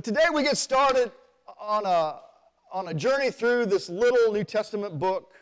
But 0.00 0.06
today 0.06 0.30
we 0.32 0.42
get 0.42 0.56
started 0.56 1.12
on 1.60 1.84
a, 1.84 2.20
on 2.72 2.88
a 2.88 2.94
journey 2.94 3.30
through 3.30 3.66
this 3.66 3.90
little 3.90 4.32
New 4.32 4.44
Testament 4.44 4.98
book, 4.98 5.34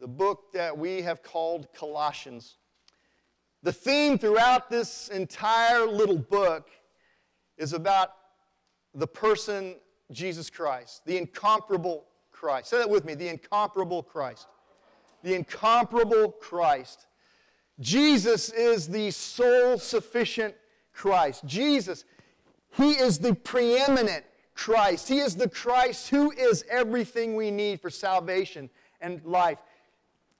the 0.00 0.08
book 0.08 0.50
that 0.54 0.78
we 0.78 1.02
have 1.02 1.22
called 1.22 1.68
Colossians. 1.74 2.56
The 3.62 3.70
theme 3.70 4.16
throughout 4.16 4.70
this 4.70 5.08
entire 5.08 5.84
little 5.84 6.16
book 6.16 6.70
is 7.58 7.74
about 7.74 8.12
the 8.94 9.06
person 9.06 9.74
Jesus 10.10 10.48
Christ, 10.48 11.02
the 11.04 11.18
incomparable 11.18 12.06
Christ. 12.32 12.70
Say 12.70 12.78
that 12.78 12.88
with 12.88 13.04
me 13.04 13.12
the 13.12 13.28
incomparable 13.28 14.02
Christ. 14.02 14.46
The 15.22 15.34
incomparable 15.34 16.32
Christ. 16.32 17.08
Jesus 17.78 18.48
is 18.48 18.88
the 18.88 19.10
sole 19.10 19.76
sufficient 19.76 20.54
Christ. 20.94 21.44
Jesus, 21.44 22.06
He 22.76 22.92
is 22.92 23.18
the 23.18 23.34
preeminent 23.34 24.24
Christ. 24.54 25.08
He 25.08 25.18
is 25.18 25.36
the 25.36 25.48
Christ 25.48 26.08
who 26.08 26.32
is 26.32 26.64
everything 26.68 27.36
we 27.36 27.50
need 27.50 27.80
for 27.80 27.90
salvation 27.90 28.70
and 29.00 29.24
life. 29.24 29.58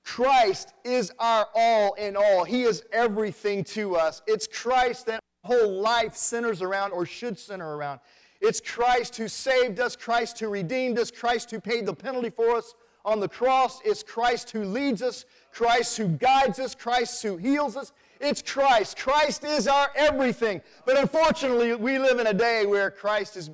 Christ 0.04 0.74
is 0.84 1.12
our 1.18 1.48
all 1.54 1.94
in 1.94 2.16
all. 2.16 2.44
He 2.44 2.64
is 2.64 2.84
everything 2.92 3.64
to 3.64 3.96
us. 3.96 4.22
It's 4.26 4.46
Christ 4.46 5.06
that 5.06 5.20
whole 5.44 5.80
life 5.80 6.16
centers 6.16 6.60
around 6.60 6.92
or 6.92 7.06
should 7.06 7.38
center 7.38 7.76
around. 7.76 8.00
It's 8.40 8.60
Christ 8.60 9.16
who 9.16 9.28
saved 9.28 9.80
us, 9.80 9.96
Christ 9.96 10.38
who 10.40 10.48
redeemed 10.48 10.98
us, 10.98 11.10
Christ 11.10 11.50
who 11.50 11.60
paid 11.60 11.86
the 11.86 11.94
penalty 11.94 12.30
for 12.30 12.56
us 12.56 12.74
on 13.04 13.20
the 13.20 13.28
cross. 13.28 13.80
It's 13.84 14.02
Christ 14.02 14.50
who 14.50 14.64
leads 14.64 15.02
us, 15.02 15.24
Christ 15.52 15.96
who 15.96 16.08
guides 16.08 16.58
us, 16.58 16.74
Christ 16.74 17.22
who 17.22 17.36
heals 17.36 17.76
us. 17.76 17.92
It's 18.24 18.42
Christ. 18.42 18.96
Christ 18.96 19.44
is 19.44 19.68
our 19.68 19.90
everything. 19.94 20.62
But 20.86 20.98
unfortunately, 20.98 21.74
we 21.74 21.98
live 21.98 22.18
in 22.18 22.26
a 22.26 22.34
day 22.34 22.64
where 22.66 22.90
Christ 22.90 23.36
is, 23.36 23.50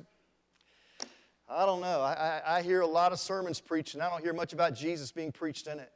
I 1.49 1.65
don't 1.65 1.81
know, 1.81 2.01
I, 2.01 2.41
I, 2.45 2.57
I 2.57 2.61
hear 2.61 2.81
a 2.81 2.87
lot 2.87 3.11
of 3.11 3.19
sermons 3.19 3.59
preached, 3.59 3.93
and 3.93 4.01
I 4.01 4.09
don't 4.09 4.23
hear 4.23 4.33
much 4.33 4.53
about 4.53 4.73
Jesus 4.73 5.11
being 5.11 5.31
preached 5.31 5.67
in 5.67 5.79
it, 5.79 5.91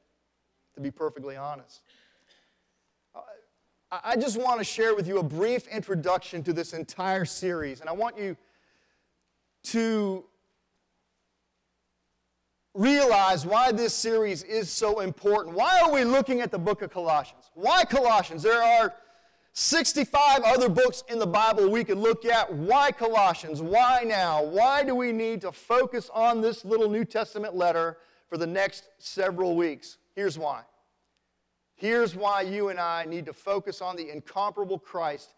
to 0.75 0.81
be 0.81 0.91
perfectly 0.91 1.37
honest. 1.37 1.81
I 3.91 4.17
just 4.17 4.37
want 4.37 4.59
to 4.59 4.65
share 4.65 4.93
with 4.93 5.07
you 5.07 5.19
a 5.19 5.23
brief 5.23 5.67
introduction 5.67 6.43
to 6.43 6.51
this 6.51 6.73
entire 6.73 7.23
series, 7.23 7.79
and 7.79 7.89
I 7.89 7.93
want 7.93 8.17
you 8.17 8.35
to 9.63 10.25
realize 12.75 13.45
why 13.45 13.71
this 13.71 13.93
series 13.93 14.43
is 14.43 14.69
so 14.69 14.99
important. 14.99 15.55
Why 15.55 15.79
are 15.81 15.91
we 15.91 16.03
looking 16.03 16.41
at 16.41 16.51
the 16.51 16.59
book 16.59 16.81
of 16.81 16.91
Colossians? 16.91 17.49
Why 17.53 17.85
Colossians? 17.85 18.43
There 18.43 18.61
are 18.61 18.93
65 19.53 20.41
other 20.43 20.67
books 20.67 21.03
in 21.09 21.17
the 21.17 21.25
Bible 21.25 21.71
we 21.71 21.85
could 21.85 21.97
look 21.97 22.25
at. 22.25 22.53
Why 22.53 22.91
Colossians? 22.91 23.61
Why 23.61 24.03
now? 24.05 24.43
Why 24.43 24.83
do 24.83 24.93
we 24.93 25.13
need 25.13 25.41
to 25.41 25.53
focus 25.53 26.11
on 26.13 26.41
this 26.41 26.65
little 26.65 26.89
New 26.89 27.05
Testament 27.05 27.55
letter 27.55 27.97
for 28.27 28.37
the 28.37 28.45
next 28.45 28.89
several 28.97 29.55
weeks? 29.55 29.97
Here's 30.13 30.37
why. 30.37 30.63
Here's 31.75 32.15
why 32.15 32.41
you 32.41 32.67
and 32.67 32.79
I 32.79 33.05
need 33.05 33.25
to 33.27 33.33
focus 33.33 33.81
on 33.81 33.95
the 33.95 34.09
incomparable 34.09 34.79
Christ 34.79 35.33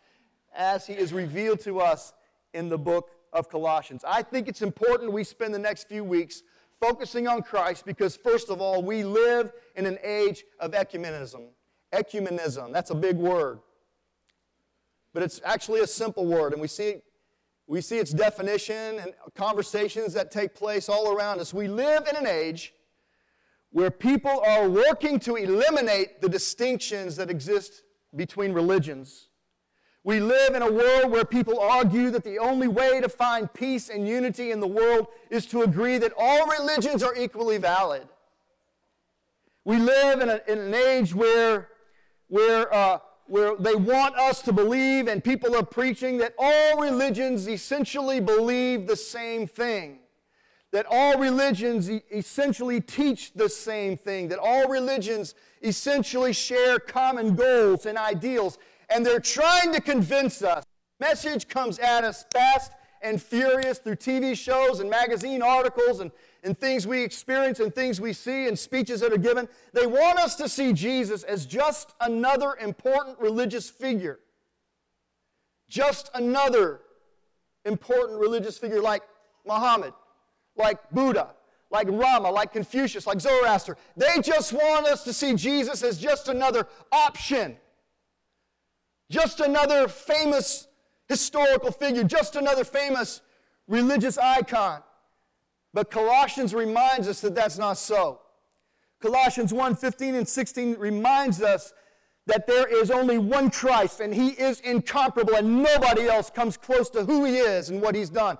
as 0.56 0.88
he 0.88 0.94
is 0.94 1.14
revealed 1.14 1.60
to 1.62 1.80
us 1.80 2.14
in 2.54 2.70
the 2.70 2.78
book 2.78 3.12
of 3.34 3.50
Colossians. 3.50 4.04
I 4.08 4.24
think 4.24 4.48
it's 4.48 4.64
important 4.64 5.12
we 5.12 5.24
spend 5.24 5.54
the 5.54 5.60
next 5.60 5.88
few 5.88 6.04
weeks 6.04 6.42
focusing 6.80 7.28
on 7.28 7.42
Christ 7.42 7.86
because, 7.86 8.16
first 8.16 8.50
of 8.50 8.62
all, 8.62 8.84
we 8.84 9.04
live 9.04 9.52
in 9.76 9.86
an 9.86 9.98
age 10.04 10.44
of 10.60 10.72
ecumenism. 10.72 11.48
Ecumenism, 11.94 12.72
that's 12.72 12.90
a 12.92 12.96
big 12.96 13.18
word. 13.18 13.60
But 15.14 15.24
it's 15.24 15.42
actually 15.44 15.82
a 15.82 15.88
simple 15.88 16.26
word, 16.26 16.54
and 16.54 16.62
we 16.62 16.68
see, 16.68 16.98
we 17.66 17.82
see 17.82 17.98
its 17.98 18.12
definition 18.12 19.00
and 19.00 19.14
conversations 19.36 20.14
that 20.14 20.32
take 20.32 20.54
place 20.54 20.90
all 20.90 21.12
around 21.12 21.40
us. 21.40 21.54
We 21.54 21.68
live 21.68 22.08
in 22.08 22.16
an 22.16 22.28
age 22.28 22.74
where 23.72 23.92
people 23.92 24.44
are 24.46 24.70
working 24.70 25.20
to 25.22 25.36
eliminate 25.36 26.22
the 26.22 26.30
distinctions 26.30 27.16
that 27.16 27.30
exist 27.30 27.84
between 28.16 28.54
religions. 28.54 29.30
We 30.08 30.22
live 30.22 30.56
in 30.56 30.62
a 30.62 30.72
world 30.72 31.12
where 31.12 31.26
people 31.26 31.60
argue 31.60 32.12
that 32.12 32.24
the 32.24 32.40
only 32.40 32.70
way 32.70 33.02
to 33.02 33.10
find 33.10 33.54
peace 33.54 33.90
and 33.90 34.08
unity 34.08 34.52
in 34.52 34.62
the 34.62 34.68
world 34.68 35.08
is 35.30 35.46
to 35.48 35.64
agree 35.64 35.98
that 35.98 36.14
all 36.18 36.48
religions 36.48 37.04
are 37.04 37.14
equally 37.14 37.58
valid. 37.58 38.08
We 39.66 39.80
live 39.80 40.22
in, 40.22 40.30
a, 40.30 40.40
in 40.48 40.60
an 40.60 40.74
age 40.74 41.14
where, 41.14 41.68
where, 42.30 42.74
uh, 42.74 43.00
where 43.26 43.58
they 43.58 43.76
want 43.76 44.16
us 44.16 44.42
to 44.44 44.54
believe, 44.54 45.10
and 45.10 45.22
people 45.22 45.54
are 45.58 45.66
preaching 45.66 46.20
that 46.20 46.34
all 46.40 46.80
religions 46.80 47.46
essentially 47.50 48.22
believe 48.22 48.88
the 48.88 48.96
same 48.96 49.46
thing. 49.46 50.00
That 50.72 50.86
all 50.90 51.20
religions 51.20 51.92
essentially 52.10 52.80
teach 52.80 53.34
the 53.34 53.50
same 53.50 53.98
thing. 53.98 54.30
That 54.30 54.40
all 54.40 54.70
religions 54.70 55.36
essentially 55.62 56.32
share 56.32 56.80
common 56.80 57.36
goals 57.36 57.86
and 57.86 57.98
ideals 57.98 58.58
and 58.90 59.06
they're 59.06 59.20
trying 59.20 59.74
to 59.74 59.82
convince 59.82 60.42
us. 60.42 60.64
Message 61.00 61.48
comes 61.48 61.80
at 61.80 62.04
us 62.04 62.26
fast 62.32 62.72
and 63.02 63.22
furious 63.22 63.78
through 63.80 63.96
TV 63.96 64.36
shows 64.36 64.80
and 64.80 64.90
magazine 64.90 65.42
articles 65.42 66.00
and, 66.00 66.12
and 66.44 66.58
things 66.58 66.88
we 66.88 67.04
experience 67.04 67.60
and 67.60 67.74
things 67.74 68.02
we 68.02 68.14
see 68.14 68.48
and 68.48 68.58
speeches 68.58 69.02
that 69.02 69.14
are 69.14 69.18
given. 69.18 69.48
They 69.74 69.86
want 69.86 70.18
us 70.20 70.36
to 70.36 70.50
see 70.50 70.74
Jesus 70.74 71.24
as 71.24 71.46
just 71.46 71.94
another 72.02 72.56
important 72.60 73.20
religious 73.20 73.70
figure. 73.70 74.20
Just 75.70 76.10
another 76.14 76.82
important 77.66 78.20
religious 78.20 78.58
figure 78.58 78.82
like 78.82 79.04
Muhammad, 79.46 79.94
like 80.56 80.78
Buddha, 80.92 81.36
like 81.70 81.88
Rama, 81.90 82.32
like 82.32 82.54
Confucius, 82.54 83.06
like 83.06 83.20
Zoroaster. 83.20 83.78
They 83.96 84.22
just 84.22 84.54
want 84.54 84.88
us 84.88 85.04
to 85.04 85.14
see 85.14 85.36
Jesus 85.36 85.84
as 85.84 86.00
just 86.00 86.30
another 86.30 86.68
option 86.92 87.58
just 89.10 89.40
another 89.40 89.88
famous 89.88 90.68
historical 91.08 91.72
figure, 91.72 92.04
just 92.04 92.36
another 92.36 92.64
famous 92.64 93.22
religious 93.68 94.18
icon. 94.18 94.82
But 95.74 95.92
Colossians 95.92 96.54
reminds 96.54 97.08
us 97.08 97.22
that 97.22 97.36
that's 97.36 97.58
not 97.58 97.78
so. 97.78 98.22
Colossians 99.02 99.54
1 99.54 99.76
15 99.76 100.16
and 100.16 100.28
16 100.28 100.76
reminds 100.80 101.42
us 101.42 101.74
that 102.26 102.46
there 102.48 102.68
is 102.68 102.92
only 102.92 103.18
one 103.18 103.50
Christ 103.50 104.02
and 104.02 104.14
he 104.14 104.30
is 104.30 104.60
incomparable 104.62 105.36
and 105.36 105.64
nobody 105.64 106.08
else 106.08 106.30
comes 106.30 106.58
close 106.58 106.90
to 106.90 107.06
who 107.06 107.24
he 107.26 107.38
is 107.38 107.70
and 107.70 107.82
what 107.82 107.96
he's 107.96 108.10
done. 108.10 108.38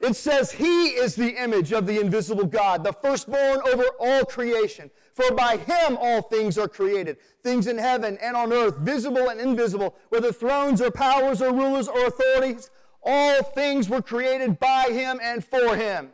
It 0.00 0.16
says, 0.16 0.50
He 0.50 0.88
is 0.88 1.14
the 1.14 1.42
image 1.42 1.72
of 1.72 1.86
the 1.86 2.00
invisible 2.00 2.46
God, 2.46 2.82
the 2.84 2.92
firstborn 2.92 3.60
over 3.70 3.84
all 3.98 4.24
creation. 4.24 4.90
For 5.14 5.32
by 5.34 5.58
Him 5.58 5.98
all 6.00 6.22
things 6.22 6.56
are 6.56 6.68
created, 6.68 7.18
things 7.42 7.66
in 7.66 7.76
heaven 7.76 8.16
and 8.22 8.34
on 8.34 8.52
earth, 8.52 8.78
visible 8.78 9.28
and 9.28 9.40
invisible, 9.40 9.94
whether 10.08 10.32
thrones 10.32 10.80
or 10.80 10.90
powers 10.90 11.42
or 11.42 11.52
rulers 11.52 11.88
or 11.88 12.06
authorities. 12.06 12.70
All 13.02 13.42
things 13.42 13.88
were 13.88 14.02
created 14.02 14.58
by 14.58 14.86
Him 14.90 15.20
and 15.22 15.44
for 15.44 15.76
Him. 15.76 16.10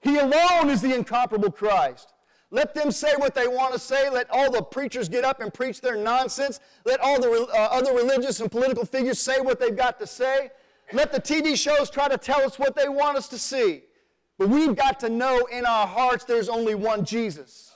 He 0.00 0.18
alone 0.18 0.68
is 0.68 0.82
the 0.82 0.94
incomparable 0.94 1.50
Christ. 1.50 2.12
Let 2.50 2.74
them 2.74 2.92
say 2.92 3.12
what 3.16 3.34
they 3.34 3.48
want 3.48 3.72
to 3.72 3.80
say. 3.80 4.10
Let 4.10 4.28
all 4.30 4.50
the 4.50 4.62
preachers 4.62 5.08
get 5.08 5.24
up 5.24 5.40
and 5.40 5.52
preach 5.52 5.80
their 5.80 5.96
nonsense. 5.96 6.60
Let 6.84 7.00
all 7.00 7.20
the 7.20 7.48
uh, 7.52 7.68
other 7.72 7.92
religious 7.92 8.38
and 8.40 8.50
political 8.50 8.84
figures 8.84 9.18
say 9.18 9.40
what 9.40 9.58
they've 9.58 9.76
got 9.76 9.98
to 9.98 10.06
say. 10.06 10.50
Let 10.94 11.10
the 11.10 11.20
TV 11.20 11.56
shows 11.56 11.90
try 11.90 12.06
to 12.08 12.16
tell 12.16 12.42
us 12.42 12.56
what 12.56 12.76
they 12.76 12.88
want 12.88 13.16
us 13.16 13.26
to 13.28 13.38
see. 13.38 13.82
But 14.38 14.48
we've 14.48 14.76
got 14.76 15.00
to 15.00 15.08
know 15.08 15.46
in 15.46 15.66
our 15.66 15.86
hearts 15.86 16.24
there's 16.24 16.48
only 16.48 16.76
one 16.76 17.04
Jesus. 17.04 17.74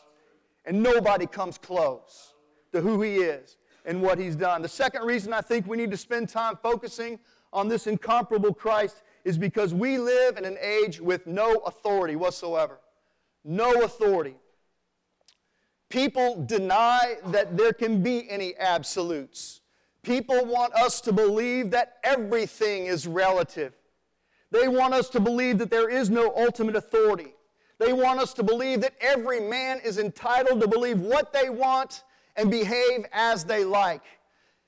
And 0.64 0.82
nobody 0.82 1.26
comes 1.26 1.58
close 1.58 2.34
to 2.72 2.80
who 2.80 3.02
he 3.02 3.16
is 3.16 3.56
and 3.84 4.00
what 4.00 4.18
he's 4.18 4.36
done. 4.36 4.62
The 4.62 4.68
second 4.68 5.04
reason 5.04 5.32
I 5.32 5.40
think 5.40 5.66
we 5.66 5.76
need 5.76 5.90
to 5.90 5.96
spend 5.96 6.28
time 6.28 6.58
focusing 6.62 7.18
on 7.52 7.66
this 7.66 7.88
incomparable 7.88 8.54
Christ 8.54 9.02
is 9.24 9.36
because 9.36 9.74
we 9.74 9.98
live 9.98 10.36
in 10.36 10.44
an 10.44 10.56
age 10.60 11.00
with 11.00 11.26
no 11.26 11.56
authority 11.66 12.14
whatsoever. 12.14 12.78
No 13.44 13.82
authority. 13.82 14.36
People 15.88 16.44
deny 16.44 17.16
that 17.26 17.56
there 17.56 17.72
can 17.72 18.02
be 18.02 18.30
any 18.30 18.54
absolutes. 18.58 19.57
People 20.02 20.44
want 20.46 20.72
us 20.74 21.00
to 21.02 21.12
believe 21.12 21.70
that 21.70 21.98
everything 22.04 22.86
is 22.86 23.06
relative. 23.06 23.74
They 24.50 24.68
want 24.68 24.94
us 24.94 25.08
to 25.10 25.20
believe 25.20 25.58
that 25.58 25.70
there 25.70 25.88
is 25.88 26.08
no 26.08 26.32
ultimate 26.36 26.76
authority. 26.76 27.34
They 27.78 27.92
want 27.92 28.20
us 28.20 28.32
to 28.34 28.42
believe 28.42 28.80
that 28.80 28.94
every 29.00 29.40
man 29.40 29.80
is 29.84 29.98
entitled 29.98 30.60
to 30.60 30.68
believe 30.68 31.00
what 31.00 31.32
they 31.32 31.50
want 31.50 32.04
and 32.36 32.50
behave 32.50 33.06
as 33.12 33.44
they 33.44 33.64
like. 33.64 34.02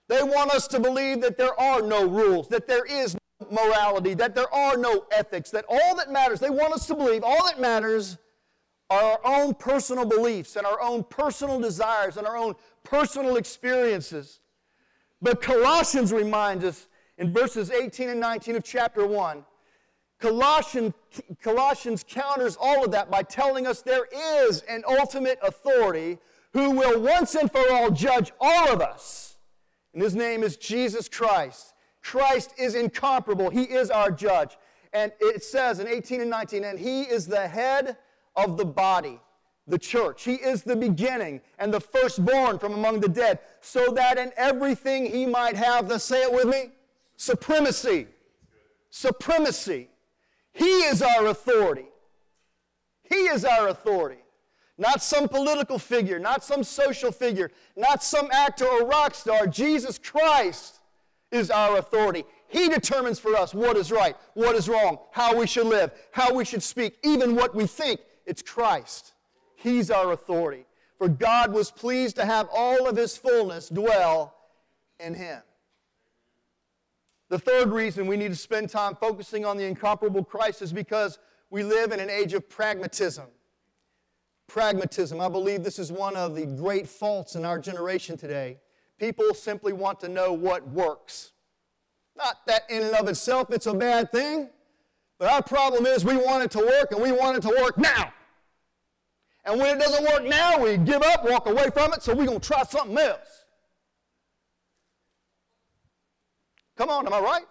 They 0.09 0.23
want 0.23 0.51
us 0.51 0.67
to 0.69 0.81
believe 0.81 1.21
that 1.23 1.39
there 1.39 1.59
are 1.59 1.83
no 1.83 2.07
rules, 2.07 2.49
that 2.49 2.67
there 2.67 2.85
is 2.85 3.15
no 3.15 3.49
morality, 3.51 4.15
that 4.15 4.35
there 4.35 4.53
are 4.53 4.77
no 4.77 5.07
ethics, 5.13 5.51
that 5.51 5.65
all 5.69 5.97
that 5.97 6.11
matters, 6.11 6.41
they 6.41 6.51
want 6.51 6.75
us 6.75 6.87
to 6.87 6.95
believe 6.95 7.23
all 7.25 7.47
that 7.47 7.61
matters 7.61 8.19
are 8.91 9.03
our 9.13 9.21
own 9.25 9.55
personal 9.55 10.05
beliefs 10.05 10.57
and 10.57 10.67
our 10.67 10.81
own 10.81 11.05
personal 11.05 11.61
desires 11.61 12.17
and 12.17 12.27
our 12.27 12.37
own 12.37 12.55
personal 12.83 13.37
experiences. 13.37 14.41
But 15.23 15.43
Colossians 15.43 16.13
reminds 16.13 16.65
us 16.65 16.87
in 17.19 17.33
verses 17.33 17.71
18 17.71 18.09
and 18.09 18.21
19 18.21 18.57
of 18.57 18.65
chapter 18.65 19.07
1 19.07 19.45
Colossians, 20.21 20.93
Colossians 21.43 22.05
counters 22.07 22.57
all 22.61 22.85
of 22.85 22.91
that 22.91 23.11
by 23.11 23.23
telling 23.23 23.67
us 23.67 23.81
there 23.81 24.07
is 24.45 24.61
an 24.63 24.85
ultimate 24.87 25.39
authority 25.43 26.19
who 26.53 26.73
will 26.73 27.01
once 27.01 27.35
and 27.35 27.51
for 27.51 27.71
all 27.73 27.91
judge 27.91 28.31
all 28.39 28.71
of 28.71 28.83
us. 28.83 29.39
And 29.95 30.03
his 30.03 30.15
name 30.15 30.43
is 30.43 30.57
Jesus 30.57 31.09
Christ. 31.09 31.73
Christ 32.03 32.53
is 32.59 32.75
incomparable. 32.75 33.51
He 33.51 33.63
is 33.63 33.91
our 33.91 34.11
judge. 34.11 34.57
And 34.93 35.13
it 35.21 35.43
says 35.43 35.81
in 35.81 35.89
18 35.89 36.21
and 36.21 36.31
19, 36.31 36.65
and 36.65 36.79
he 36.79 37.03
is 37.03 37.27
the 37.27 37.49
head 37.49 37.97
of 38.37 38.57
the 38.57 38.65
body, 38.65 39.21
the 39.71 39.79
church. 39.79 40.25
He 40.25 40.35
is 40.35 40.63
the 40.63 40.77
beginning 40.77 41.41
and 41.59 41.73
the 41.73 41.81
firstborn 41.81 42.59
from 42.59 42.75
among 42.75 43.01
the 43.01 43.09
dead, 43.09 43.39
so 43.61 43.93
that 43.93 44.19
in 44.19 44.33
everything 44.37 45.07
he 45.07 45.27
might 45.27 45.57
have, 45.57 45.89
the 45.89 45.99
say 45.99 46.23
it 46.23 46.33
with 46.33 46.47
me, 46.47 46.73
supremacy. 47.17 48.07
Supremacy. 48.91 49.89
He 50.53 50.65
is 50.65 51.01
our 51.03 51.27
authority. 51.27 51.87
He 53.05 53.15
is 53.15 53.45
our 53.45 53.69
authority. 53.69 54.21
Not 54.79 55.03
some 55.03 55.29
political 55.29 55.79
figure, 55.79 56.19
not 56.19 56.43
some 56.43 56.65
social 56.65 57.13
figure, 57.13 57.51
not 57.77 58.03
some 58.03 58.31
actor 58.33 58.67
or 58.67 58.87
rock 58.87 59.15
star. 59.15 59.47
Jesus 59.47 59.99
Christ 59.99 60.81
is 61.31 61.51
our 61.51 61.79
authority. 61.79 62.25
He 62.49 62.69
determines 62.69 63.19
for 63.19 63.37
us 63.37 63.55
what 63.55 63.77
is 63.77 63.93
right, 63.93 64.17
what 64.35 64.57
is 64.57 64.69
wrong, 64.69 64.99
how 65.13 65.37
we 65.37 65.47
should 65.47 65.67
live, 65.67 65.93
how 66.13 66.35
we 66.35 66.45
should 66.45 66.63
speak, 66.63 66.99
even 67.05 67.37
what 67.37 67.55
we 67.55 67.67
think. 67.67 68.01
It's 68.27 68.43
Christ. 68.43 69.13
He's 69.63 69.91
our 69.91 70.13
authority. 70.13 70.65
For 70.97 71.09
God 71.09 71.53
was 71.53 71.71
pleased 71.71 72.17
to 72.17 72.25
have 72.25 72.49
all 72.51 72.89
of 72.89 72.97
His 72.97 73.17
fullness 73.17 73.69
dwell 73.69 74.35
in 74.99 75.15
Him. 75.15 75.43
The 77.29 77.39
third 77.39 77.69
reason 77.71 78.07
we 78.07 78.17
need 78.17 78.29
to 78.29 78.37
spend 78.37 78.71
time 78.71 78.97
focusing 78.97 79.45
on 79.45 79.59
the 79.59 79.65
incomparable 79.65 80.25
Christ 80.25 80.63
is 80.63 80.73
because 80.73 81.19
we 81.51 81.63
live 81.63 81.93
in 81.93 82.01
an 82.01 82.09
age 82.09 82.33
of 82.33 82.49
pragmatism. 82.49 83.27
Pragmatism. 84.49 85.21
I 85.21 85.29
believe 85.29 85.63
this 85.63 85.79
is 85.79 85.93
one 85.93 86.17
of 86.17 86.35
the 86.35 86.47
great 86.47 86.89
faults 86.89 87.35
in 87.35 87.45
our 87.45 87.59
generation 87.59 88.17
today. 88.17 88.59
People 88.99 89.35
simply 89.35 89.75
want 89.75 90.01
to 90.01 90.09
know 90.09 90.33
what 90.33 90.67
works. 90.69 91.33
Not 92.17 92.47
that 92.47 92.63
in 92.71 92.83
and 92.83 92.95
of 92.97 93.09
itself 93.09 93.51
it's 93.53 93.67
a 93.67 93.75
bad 93.75 94.11
thing, 94.11 94.49
but 95.19 95.31
our 95.31 95.43
problem 95.43 95.85
is 95.85 96.03
we 96.03 96.17
want 96.17 96.45
it 96.45 96.51
to 96.53 96.59
work 96.59 96.93
and 96.93 97.03
we 97.03 97.13
want 97.13 97.37
it 97.37 97.43
to 97.43 97.55
work 97.61 97.77
now. 97.77 98.13
And 99.45 99.59
when 99.59 99.77
it 99.77 99.81
doesn't 99.81 100.05
work 100.05 100.25
now, 100.25 100.59
we 100.59 100.77
give 100.77 101.03
up, 101.03 101.25
walk 101.25 101.47
away 101.47 101.71
from 101.71 101.93
it, 101.93 102.03
so 102.03 102.15
we're 102.15 102.27
going 102.27 102.41
to 102.41 102.47
try 102.47 102.63
something 102.63 102.97
else. 102.99 103.45
Come 106.77 106.91
on, 106.91 107.07
am 107.07 107.13
I 107.13 107.21
right? 107.21 107.45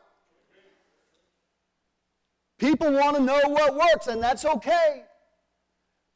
People 2.57 2.91
want 2.91 3.15
to 3.15 3.23
know 3.23 3.39
what 3.45 3.75
works, 3.75 4.07
and 4.07 4.21
that's 4.21 4.45
okay. 4.45 5.03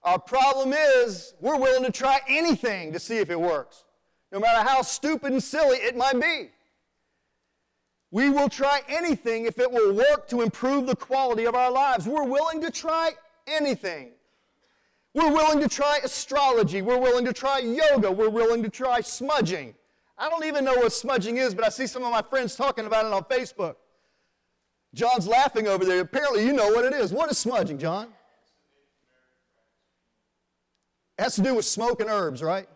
Our 0.04 0.20
problem 0.20 0.74
is 0.74 1.34
we're 1.40 1.58
willing 1.58 1.84
to 1.84 1.92
try 1.92 2.20
anything 2.28 2.92
to 2.92 3.00
see 3.00 3.18
if 3.18 3.30
it 3.30 3.40
works, 3.40 3.86
no 4.32 4.40
matter 4.40 4.68
how 4.68 4.82
stupid 4.82 5.32
and 5.32 5.42
silly 5.42 5.78
it 5.78 5.96
might 5.96 6.20
be. 6.20 6.50
We 8.12 8.30
will 8.30 8.50
try 8.50 8.82
anything 8.88 9.46
if 9.46 9.58
it 9.58 9.72
will 9.72 9.94
work 9.94 10.28
to 10.28 10.42
improve 10.42 10.86
the 10.86 10.96
quality 10.96 11.46
of 11.46 11.56
our 11.56 11.72
lives. 11.72 12.06
We're 12.06 12.26
willing 12.26 12.62
to 12.62 12.70
try 12.70 13.12
anything. 13.48 14.12
We're 15.14 15.32
willing 15.32 15.60
to 15.62 15.70
try 15.70 16.00
astrology. 16.04 16.82
We're 16.82 16.98
willing 16.98 17.26
to 17.26 17.34
try 17.34 17.60
yoga. 17.60 18.12
We're 18.12 18.30
willing 18.30 18.64
to 18.64 18.70
try 18.70 19.02
smudging. 19.02 19.76
I 20.18 20.30
don't 20.30 20.46
even 20.46 20.66
know 20.66 20.76
what 20.76 20.92
smudging 20.92 21.38
is, 21.38 21.54
but 21.54 21.66
I 21.66 21.70
see 21.70 21.86
some 21.86 22.04
of 22.04 22.12
my 22.12 22.22
friends 22.22 22.56
talking 22.56 22.86
about 22.86 23.06
it 23.06 23.14
on 23.14 23.24
Facebook. 23.24 23.76
John's 24.94 25.28
laughing 25.28 25.68
over 25.68 25.86
there. 25.86 26.02
Apparently, 26.02 26.46
you 26.46 26.54
know 26.54 26.70
what 26.70 26.86
it 26.86 26.94
is. 26.94 27.12
What 27.12 27.30
is 27.32 27.38
smudging, 27.38 27.78
John? 27.78 28.08
It 31.18 31.24
has 31.24 31.36
to 31.36 31.42
do 31.42 31.56
with 31.56 31.66
smoking 31.66 32.10
herbs, 32.10 32.42
right? 32.42 32.68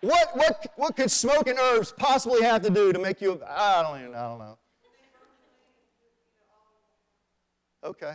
what, 0.00 0.36
what, 0.36 0.72
what 0.76 0.96
could 0.96 1.10
smoking 1.10 1.56
herbs 1.58 1.92
possibly 1.96 2.42
have 2.42 2.62
to 2.62 2.70
do 2.70 2.92
to 2.92 2.98
make 2.98 3.20
you, 3.20 3.40
I 3.48 3.82
don't 3.82 4.00
even, 4.00 4.14
I 4.14 4.28
don't 4.28 4.38
know. 4.38 4.58
Okay. 7.84 8.14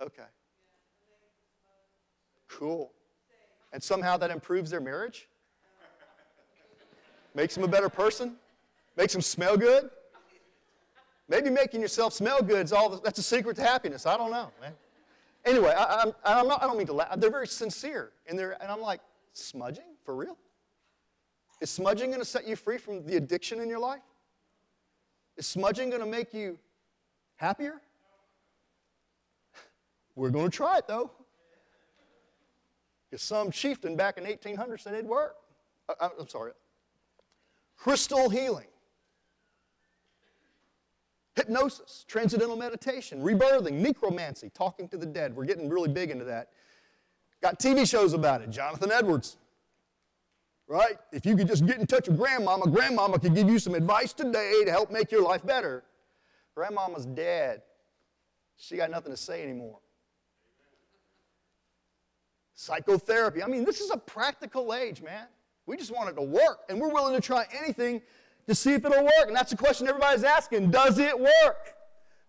Okay. 0.00 0.22
Cool. 2.48 2.92
And 3.72 3.82
somehow 3.82 4.16
that 4.16 4.30
improves 4.30 4.70
their 4.70 4.80
marriage? 4.80 5.28
Makes 7.34 7.54
them 7.54 7.64
a 7.64 7.68
better 7.68 7.88
person? 7.88 8.36
Makes 8.96 9.12
them 9.12 9.22
smell 9.22 9.56
good? 9.56 9.90
Maybe 11.28 11.50
making 11.50 11.82
yourself 11.82 12.14
smell 12.14 12.40
good 12.42 12.64
is 12.64 12.72
all, 12.72 12.98
that's 12.98 13.18
a 13.18 13.22
secret 13.22 13.56
to 13.56 13.62
happiness. 13.62 14.06
I 14.06 14.16
don't 14.16 14.30
know, 14.30 14.50
man. 14.60 14.72
Anyway, 15.44 15.74
I, 15.76 16.02
I'm, 16.02 16.12
I'm 16.24 16.48
not, 16.48 16.62
I 16.62 16.66
don't 16.66 16.78
mean 16.78 16.86
to 16.86 16.94
laugh. 16.94 17.20
They're 17.20 17.30
very 17.30 17.46
sincere. 17.46 18.12
And, 18.26 18.38
they're, 18.38 18.60
and 18.62 18.72
I'm 18.72 18.80
like, 18.80 19.00
smudging? 19.34 19.84
For 20.04 20.16
real? 20.16 20.38
Is 21.60 21.70
smudging 21.70 22.08
going 22.08 22.20
to 22.20 22.26
set 22.26 22.46
you 22.46 22.56
free 22.56 22.78
from 22.78 23.04
the 23.04 23.16
addiction 23.16 23.60
in 23.60 23.68
your 23.68 23.78
life? 23.78 24.02
Is 25.36 25.46
smudging 25.46 25.90
going 25.90 26.00
to 26.00 26.08
make 26.08 26.32
you 26.32 26.58
happier? 27.38 27.80
We're 30.14 30.30
going 30.30 30.50
to 30.50 30.56
try 30.56 30.78
it, 30.78 30.86
though. 30.86 31.10
Because 33.10 33.22
some 33.22 33.50
chieftain 33.50 33.96
back 33.96 34.18
in 34.18 34.24
1800 34.24 34.80
said 34.80 34.94
it'd 34.94 35.06
work. 35.06 35.34
I, 35.88 36.10
I'm 36.20 36.28
sorry. 36.28 36.52
Crystal 37.76 38.28
healing 38.28 38.66
hypnosis, 41.38 42.04
transcendental 42.08 42.56
meditation, 42.56 43.22
rebirthing, 43.22 43.74
necromancy, 43.74 44.50
talking 44.52 44.88
to 44.88 44.96
the 44.96 45.06
dead. 45.06 45.34
We're 45.34 45.44
getting 45.44 45.68
really 45.68 45.88
big 45.88 46.10
into 46.10 46.24
that. 46.24 46.48
Got 47.40 47.60
TV 47.60 47.88
shows 47.88 48.12
about 48.12 48.42
it. 48.42 48.50
Jonathan 48.50 48.90
Edwards, 48.90 49.36
right? 50.66 50.96
If 51.12 51.24
you 51.24 51.36
could 51.36 51.46
just 51.46 51.64
get 51.64 51.78
in 51.78 51.86
touch 51.86 52.08
with 52.08 52.18
grandmama, 52.18 52.68
grandmama 52.68 53.20
could 53.20 53.34
give 53.34 53.48
you 53.48 53.60
some 53.60 53.74
advice 53.74 54.12
today 54.12 54.62
to 54.64 54.70
help 54.70 54.90
make 54.90 55.12
your 55.12 55.22
life 55.22 55.46
better. 55.46 55.84
Grandmama's 56.58 57.06
dead. 57.06 57.62
She 58.56 58.76
got 58.76 58.90
nothing 58.90 59.12
to 59.12 59.16
say 59.16 59.44
anymore. 59.44 59.78
Psychotherapy. 62.54 63.44
I 63.44 63.46
mean, 63.46 63.64
this 63.64 63.80
is 63.80 63.92
a 63.92 63.96
practical 63.96 64.74
age, 64.74 65.00
man. 65.00 65.26
We 65.66 65.76
just 65.76 65.94
want 65.94 66.08
it 66.10 66.16
to 66.16 66.22
work, 66.22 66.62
and 66.68 66.80
we're 66.80 66.92
willing 66.92 67.14
to 67.14 67.20
try 67.20 67.46
anything 67.56 68.02
to 68.48 68.56
see 68.56 68.72
if 68.72 68.84
it'll 68.84 69.04
work. 69.04 69.28
And 69.28 69.36
that's 69.36 69.52
the 69.52 69.56
question 69.56 69.86
everybody's 69.86 70.24
asking 70.24 70.72
Does 70.72 70.98
it 70.98 71.16
work? 71.16 71.74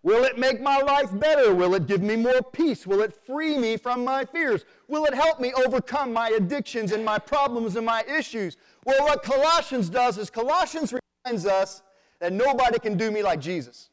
Will 0.04 0.24
it 0.26 0.38
make 0.38 0.62
my 0.62 0.78
life 0.78 1.10
better? 1.20 1.56
Will 1.56 1.74
it 1.74 1.88
give 1.88 2.04
me 2.04 2.16
more 2.16 2.44
peace? 2.54 2.86
Will 2.86 3.02
it 3.02 3.16
free 3.26 3.58
me 3.58 3.78
from 3.78 4.04
my 4.04 4.26
fears? 4.26 4.64
Will 4.88 5.06
it 5.06 5.16
help 5.16 5.40
me 5.40 5.54
overcome 5.54 6.14
my 6.14 6.30
addictions 6.30 6.92
and 6.92 7.04
my 7.04 7.18
problems 7.18 7.78
and 7.78 7.86
my 7.86 8.04
issues? 8.04 8.58
Well, 8.86 9.04
what 9.06 9.24
Colossians 9.24 9.90
does 9.90 10.20
is 10.20 10.30
Colossians 10.30 10.94
reminds 11.26 11.48
us 11.48 11.82
that 12.20 12.32
nobody 12.32 12.78
can 12.78 12.96
do 12.96 13.10
me 13.10 13.24
like 13.24 13.40
Jesus. 13.40 13.89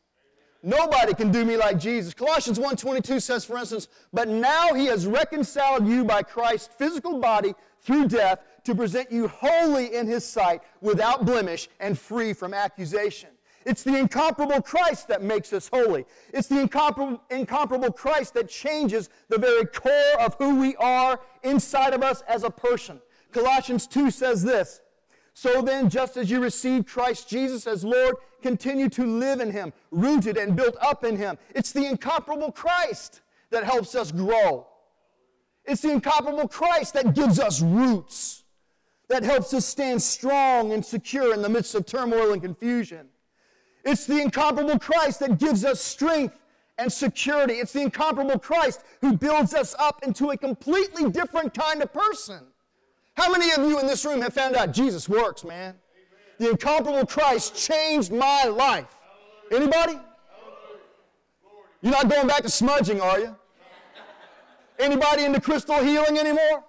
Nobody 0.66 1.14
can 1.14 1.30
do 1.30 1.44
me 1.44 1.56
like 1.56 1.78
Jesus. 1.78 2.12
Colossians 2.12 2.58
1:22 2.58 3.20
says 3.20 3.44
for 3.44 3.56
instance, 3.56 3.86
"But 4.12 4.26
now 4.26 4.74
he 4.74 4.86
has 4.86 5.06
reconciled 5.06 5.86
you 5.86 6.02
by 6.02 6.24
Christ's 6.24 6.74
physical 6.76 7.20
body 7.20 7.54
through 7.82 8.08
death 8.08 8.40
to 8.64 8.74
present 8.74 9.12
you 9.12 9.28
holy 9.28 9.94
in 9.94 10.08
his 10.08 10.26
sight, 10.28 10.62
without 10.80 11.24
blemish 11.24 11.68
and 11.78 11.96
free 11.96 12.32
from 12.32 12.52
accusation." 12.52 13.30
It's 13.64 13.84
the 13.84 13.96
incomparable 13.96 14.60
Christ 14.60 15.06
that 15.06 15.22
makes 15.22 15.52
us 15.52 15.68
holy. 15.68 16.04
It's 16.32 16.48
the 16.48 16.58
incomparable, 16.58 17.20
incomparable 17.30 17.92
Christ 17.92 18.34
that 18.34 18.48
changes 18.48 19.08
the 19.28 19.38
very 19.38 19.66
core 19.66 20.20
of 20.20 20.34
who 20.34 20.56
we 20.56 20.74
are 20.78 21.20
inside 21.44 21.94
of 21.94 22.02
us 22.02 22.22
as 22.26 22.42
a 22.42 22.50
person. 22.50 23.00
Colossians 23.30 23.86
2 23.86 24.10
says 24.10 24.42
this 24.42 24.80
So 25.32 25.62
then, 25.62 25.90
just 25.90 26.16
as 26.16 26.28
you 26.28 26.40
received 26.40 26.88
Christ 26.88 27.28
Jesus 27.28 27.68
as 27.68 27.84
Lord, 27.84 28.16
continue 28.46 28.88
to 28.90 29.04
live 29.04 29.40
in 29.40 29.50
Him, 29.50 29.72
rooted 29.90 30.36
and 30.36 30.54
built 30.54 30.76
up 30.80 31.04
in 31.04 31.16
Him. 31.16 31.36
It's 31.54 31.72
the 31.72 31.84
incomparable 31.84 32.52
Christ 32.52 33.20
that 33.50 33.64
helps 33.64 33.94
us 33.94 34.12
grow. 34.12 34.66
It's 35.64 35.82
the 35.82 35.90
incomparable 35.90 36.46
Christ 36.46 36.94
that 36.94 37.14
gives 37.14 37.40
us 37.40 37.60
roots, 37.60 38.44
that 39.08 39.24
helps 39.24 39.52
us 39.52 39.66
stand 39.66 40.00
strong 40.00 40.72
and 40.72 40.84
secure 40.84 41.34
in 41.34 41.42
the 41.42 41.48
midst 41.48 41.74
of 41.74 41.86
turmoil 41.86 42.32
and 42.32 42.40
confusion. 42.40 43.08
It's 43.84 44.06
the 44.06 44.20
incomparable 44.20 44.78
Christ 44.78 45.20
that 45.20 45.38
gives 45.38 45.64
us 45.64 45.80
strength 45.80 46.36
and 46.78 46.92
security. 46.92 47.54
It's 47.54 47.72
the 47.72 47.82
incomparable 47.82 48.38
Christ 48.38 48.82
who 49.00 49.16
builds 49.16 49.54
us 49.54 49.74
up 49.78 50.04
into 50.04 50.30
a 50.30 50.36
completely 50.36 51.10
different 51.10 51.52
kind 51.52 51.82
of 51.82 51.92
person. 51.92 52.44
How 53.14 53.30
many 53.30 53.50
of 53.52 53.68
you 53.68 53.80
in 53.80 53.86
this 53.86 54.04
room 54.04 54.20
have 54.20 54.34
found 54.34 54.54
out 54.54 54.72
Jesus 54.72 55.08
works, 55.08 55.42
man? 55.42 55.76
The 56.38 56.50
incomparable 56.50 57.06
Christ 57.06 57.54
changed 57.54 58.12
my 58.12 58.44
life. 58.44 58.94
Anybody? 59.50 59.98
You're 61.82 61.92
not 61.92 62.08
going 62.08 62.26
back 62.26 62.42
to 62.42 62.50
smudging, 62.50 63.00
are 63.00 63.18
you? 63.18 63.36
Anybody 64.78 65.24
into 65.24 65.40
crystal 65.40 65.82
healing 65.82 66.18
anymore? 66.18 66.64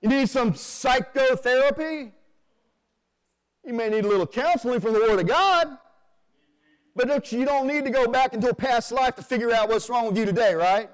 You 0.00 0.08
need 0.08 0.28
some 0.28 0.54
psychotherapy? 0.54 2.12
You 3.64 3.72
may 3.72 3.88
need 3.88 4.04
a 4.04 4.08
little 4.08 4.26
counseling 4.26 4.80
from 4.80 4.92
the 4.92 5.00
Word 5.00 5.18
of 5.18 5.26
God. 5.26 5.78
But 6.94 7.32
you 7.32 7.44
don't 7.44 7.66
need 7.66 7.84
to 7.84 7.90
go 7.90 8.06
back 8.06 8.32
into 8.32 8.48
a 8.48 8.54
past 8.54 8.92
life 8.92 9.16
to 9.16 9.22
figure 9.22 9.52
out 9.52 9.68
what's 9.68 9.90
wrong 9.90 10.06
with 10.06 10.16
you 10.16 10.24
today, 10.24 10.54
right? 10.54 10.88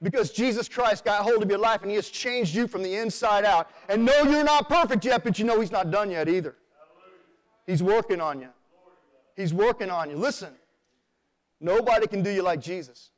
Because 0.00 0.30
Jesus 0.30 0.68
Christ 0.68 1.04
got 1.04 1.22
hold 1.22 1.42
of 1.42 1.50
your 1.50 1.58
life 1.58 1.82
and 1.82 1.90
He 1.90 1.96
has 1.96 2.08
changed 2.08 2.54
you 2.54 2.66
from 2.66 2.82
the 2.82 2.94
inside 2.94 3.44
out. 3.44 3.70
And 3.88 4.04
no, 4.04 4.22
you're 4.22 4.44
not 4.44 4.68
perfect 4.68 5.04
yet, 5.04 5.22
but 5.24 5.38
you 5.38 5.44
know 5.44 5.60
He's 5.60 5.72
not 5.72 5.90
done 5.90 6.10
yet 6.10 6.28
either. 6.28 6.56
He's 7.66 7.82
working 7.82 8.20
on 8.20 8.40
you. 8.40 8.48
He's 9.36 9.54
working 9.54 9.90
on 9.90 10.10
you. 10.10 10.16
Listen, 10.16 10.50
nobody 11.60 12.06
can 12.06 12.22
do 12.22 12.30
you 12.30 12.42
like 12.42 12.60
Jesus. 12.60 13.10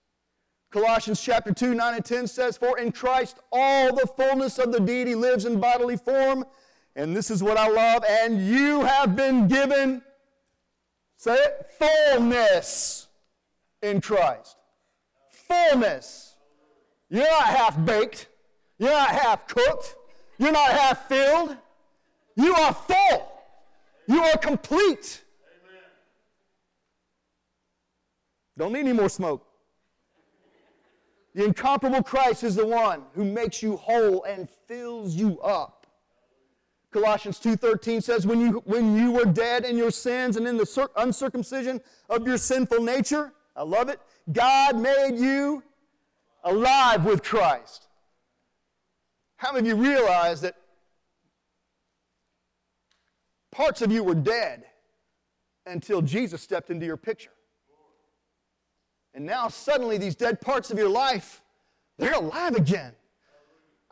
Colossians 0.71 1.21
chapter 1.21 1.55
2, 1.55 1.75
9 1.75 1.95
and 1.95 2.05
10 2.05 2.27
says, 2.27 2.57
For 2.57 2.79
in 2.79 2.91
Christ 2.93 3.39
all 3.53 3.95
the 3.95 4.07
fullness 4.17 4.59
of 4.59 4.73
the 4.73 4.81
deity 4.81 5.15
lives 5.15 5.45
in 5.45 5.61
bodily 5.61 5.97
form. 5.97 6.45
And 6.97 7.17
this 7.17 7.31
is 7.31 7.43
what 7.43 7.57
I 7.57 7.69
love. 7.69 8.05
And 8.09 8.45
you 8.45 8.83
have 8.83 9.15
been 9.17 9.49
given, 9.49 10.03
say 11.17 11.35
it, 11.35 11.67
fullness 11.79 13.09
in 13.83 14.01
Christ. 14.01 14.57
Fullness. 15.31 16.35
You're 17.09 17.23
not 17.23 17.45
half 17.45 17.85
baked. 17.85 18.29
You're 18.79 18.91
not 18.91 19.11
half 19.11 19.47
cooked. 19.47 19.95
You're 20.39 20.53
not 20.53 20.71
half 20.71 21.09
filled. 21.09 21.57
You 22.35 22.55
are 22.55 22.75
full. 22.75 23.34
You 24.07 24.23
are 24.23 24.37
complete. 24.37 25.25
Amen. 25.65 25.83
Don't 28.59 28.73
need 28.73 28.81
any 28.81 28.93
more 28.93 29.09
smoke. 29.09 29.47
The 31.35 31.45
incomparable 31.45 32.03
Christ 32.03 32.45
is 32.45 32.55
the 32.55 32.67
one 32.67 33.03
who 33.15 33.25
makes 33.25 33.63
you 33.63 33.77
whole 33.77 34.23
and 34.25 34.49
fills 34.69 35.15
you 35.15 35.41
up. 35.41 35.87
Colossians 36.93 37.41
2:13 37.41 38.01
says 38.01 38.25
when 38.25 38.41
you 38.41 38.63
when 38.67 38.97
you 38.97 39.11
were 39.11 39.25
dead 39.25 39.65
in 39.65 39.77
your 39.77 39.91
sins 39.91 40.37
and 40.37 40.47
in 40.47 40.57
the 40.57 40.91
uncircumcision 40.97 41.81
of 42.09 42.25
your 42.25 42.39
sinful 42.39 42.85
nature, 42.85 43.33
I 43.57 43.65
love 43.65 43.89
it. 43.89 44.01
God 44.33 44.79
made 44.79 45.17
you 45.19 45.65
alive 46.45 47.05
with 47.05 47.25
Christ. 47.25 47.89
How 49.37 49.53
many 49.53 49.71
of 49.71 49.77
you 49.77 49.83
realize 49.83 50.41
that 50.43 50.55
Parts 53.55 53.83
of 53.83 53.93
you 53.93 54.03
were 54.03 54.17
dead 54.17 54.65
until 55.65 56.03
Jesus 56.03 56.43
stepped 56.43 56.71
into 56.71 56.85
your 56.85 56.97
picture. 56.97 57.31
And 59.15 59.25
now 59.25 59.47
suddenly 59.47 59.97
these 59.97 60.17
dead 60.17 60.41
parts 60.41 60.73
of 60.73 60.79
your 60.79 60.89
life, 60.89 61.41
they're 61.97 62.15
alive 62.15 62.57
again. 62.57 62.95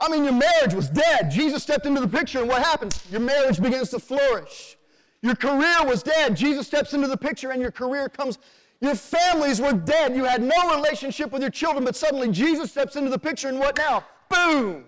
I 0.01 0.09
mean, 0.09 0.25
your 0.25 0.33
marriage 0.33 0.75
was 0.75 0.91
dead. 0.91 1.31
Jesus 1.31 1.63
stepped 1.63 1.87
into 1.87 2.01
the 2.01 2.09
picture, 2.09 2.41
and 2.41 2.49
what 2.49 2.61
happens? 2.61 3.07
Your 3.09 3.21
marriage 3.21 3.63
begins 3.63 3.91
to 3.91 4.01
flourish. 4.01 4.77
Your 5.23 5.37
career 5.37 5.85
was 5.85 6.03
dead. 6.03 6.37
Jesus 6.37 6.67
steps 6.67 6.93
into 6.93 7.07
the 7.07 7.17
picture, 7.17 7.53
and 7.53 7.63
your 7.63 7.71
career 7.71 8.09
comes. 8.09 8.41
Your 8.81 8.97
families 8.97 9.61
were 9.61 9.75
dead. 9.75 10.17
You 10.17 10.25
had 10.25 10.43
no 10.43 10.75
relationship 10.75 11.31
with 11.31 11.41
your 11.41 11.53
children, 11.53 11.85
but 11.85 11.95
suddenly 11.95 12.33
Jesus 12.33 12.73
steps 12.73 12.97
into 12.97 13.11
the 13.11 13.19
picture, 13.19 13.49
and 13.49 13.61
what 13.61 13.77
now? 13.77 14.05
Boom! 14.29 14.87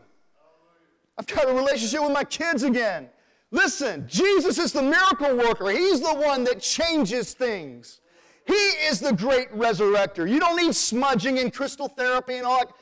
I've 1.17 1.29
got 1.29 1.49
a 1.49 1.53
relationship 1.55 2.03
with 2.03 2.11
my 2.11 2.25
kids 2.25 2.65
again. 2.65 3.09
Listen, 3.55 4.05
Jesus 4.09 4.59
is 4.59 4.73
the 4.73 4.83
miracle 4.83 5.37
worker. 5.37 5.71
He's 5.71 6.01
the 6.01 6.13
one 6.13 6.43
that 6.43 6.61
changes 6.61 7.35
things. 7.35 8.01
He 8.49 8.53
is 8.53 8.99
the 8.99 9.13
great 9.13 9.49
resurrector. 9.53 10.29
You 10.29 10.41
don't 10.41 10.57
need 10.57 10.75
smudging 10.75 11.39
and 11.39 11.55
crystal 11.55 11.87
therapy 11.87 12.35
and 12.35 12.45
all 12.45 12.59
that. 12.59 12.75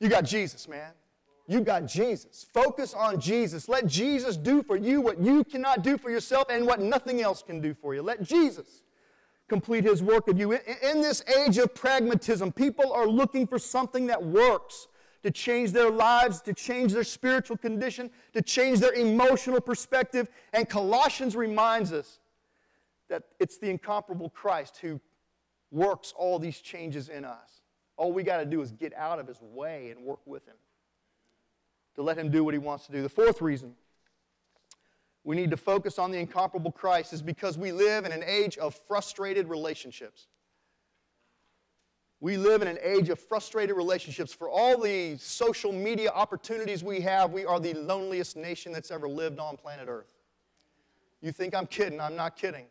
You 0.00 0.08
got 0.08 0.24
Jesus, 0.24 0.66
man. 0.68 0.92
You 1.46 1.60
got 1.60 1.84
Jesus. 1.84 2.46
Focus 2.54 2.94
on 2.94 3.20
Jesus. 3.20 3.68
Let 3.68 3.86
Jesus 3.86 4.38
do 4.38 4.62
for 4.62 4.78
you 4.78 5.02
what 5.02 5.20
you 5.20 5.44
cannot 5.44 5.82
do 5.82 5.98
for 5.98 6.10
yourself 6.10 6.46
and 6.48 6.66
what 6.66 6.80
nothing 6.80 7.20
else 7.20 7.42
can 7.42 7.60
do 7.60 7.74
for 7.74 7.94
you. 7.94 8.00
Let 8.00 8.22
Jesus 8.22 8.84
complete 9.50 9.84
his 9.84 10.02
work 10.02 10.28
of 10.28 10.38
you. 10.38 10.52
In, 10.52 11.02
this 11.02 11.22
age 11.38 11.58
of 11.58 11.74
pragmatism, 11.74 12.52
people 12.52 12.90
are 12.90 13.06
looking 13.06 13.46
for 13.46 13.58
something 13.58 14.06
that 14.06 14.24
works 14.24 14.88
to 15.26 15.32
change 15.32 15.72
their 15.72 15.90
lives, 15.90 16.40
to 16.40 16.54
change 16.54 16.92
their 16.92 17.02
spiritual 17.02 17.56
condition, 17.56 18.08
to 18.32 18.40
change 18.40 18.78
their 18.78 18.92
emotional 18.92 19.60
perspective. 19.60 20.28
And 20.52 20.68
Colossians 20.68 21.34
reminds 21.34 21.92
us 21.92 22.20
that 23.08 23.24
it's 23.40 23.58
the 23.58 23.68
incomparable 23.68 24.30
Christ 24.30 24.76
who 24.76 25.00
works 25.72 26.14
all 26.16 26.38
these 26.38 26.60
changes 26.60 27.08
in 27.08 27.24
us. 27.24 27.60
All 27.96 28.12
we 28.12 28.22
got 28.22 28.36
to 28.36 28.46
do 28.46 28.60
is 28.62 28.70
get 28.70 28.94
out 28.94 29.18
of 29.18 29.26
his 29.26 29.42
way 29.42 29.90
and 29.90 30.04
work 30.04 30.20
with 30.26 30.46
him 30.46 30.54
to 31.96 32.02
let 32.02 32.16
him 32.16 32.30
do 32.30 32.44
what 32.44 32.54
he 32.54 32.58
wants 32.58 32.86
to 32.86 32.92
do. 32.92 33.02
The 33.02 33.08
fourth 33.08 33.42
reason 33.42 33.74
we 35.24 35.34
need 35.34 35.50
to 35.50 35.56
focus 35.56 35.98
on 35.98 36.12
the 36.12 36.18
incomparable 36.18 36.70
Christ 36.70 37.12
is 37.12 37.20
because 37.20 37.58
we 37.58 37.72
live 37.72 38.04
in 38.04 38.12
an 38.12 38.22
age 38.24 38.58
of 38.58 38.78
frustrated 38.86 39.48
relationships. 39.48 40.28
We 42.20 42.38
live 42.38 42.62
in 42.62 42.68
an 42.68 42.78
age 42.82 43.10
of 43.10 43.20
frustrated 43.20 43.76
relationships. 43.76 44.32
For 44.32 44.48
all 44.48 44.80
the 44.80 45.18
social 45.18 45.70
media 45.70 46.10
opportunities 46.10 46.82
we 46.82 47.00
have, 47.02 47.30
we 47.32 47.44
are 47.44 47.60
the 47.60 47.74
loneliest 47.74 48.36
nation 48.36 48.72
that's 48.72 48.90
ever 48.90 49.08
lived 49.08 49.38
on 49.38 49.56
planet 49.56 49.86
Earth. 49.88 50.10
You 51.20 51.30
think 51.32 51.54
I'm 51.54 51.66
kidding? 51.66 52.00
I'm 52.00 52.16
not 52.16 52.36
kidding. 52.36 52.66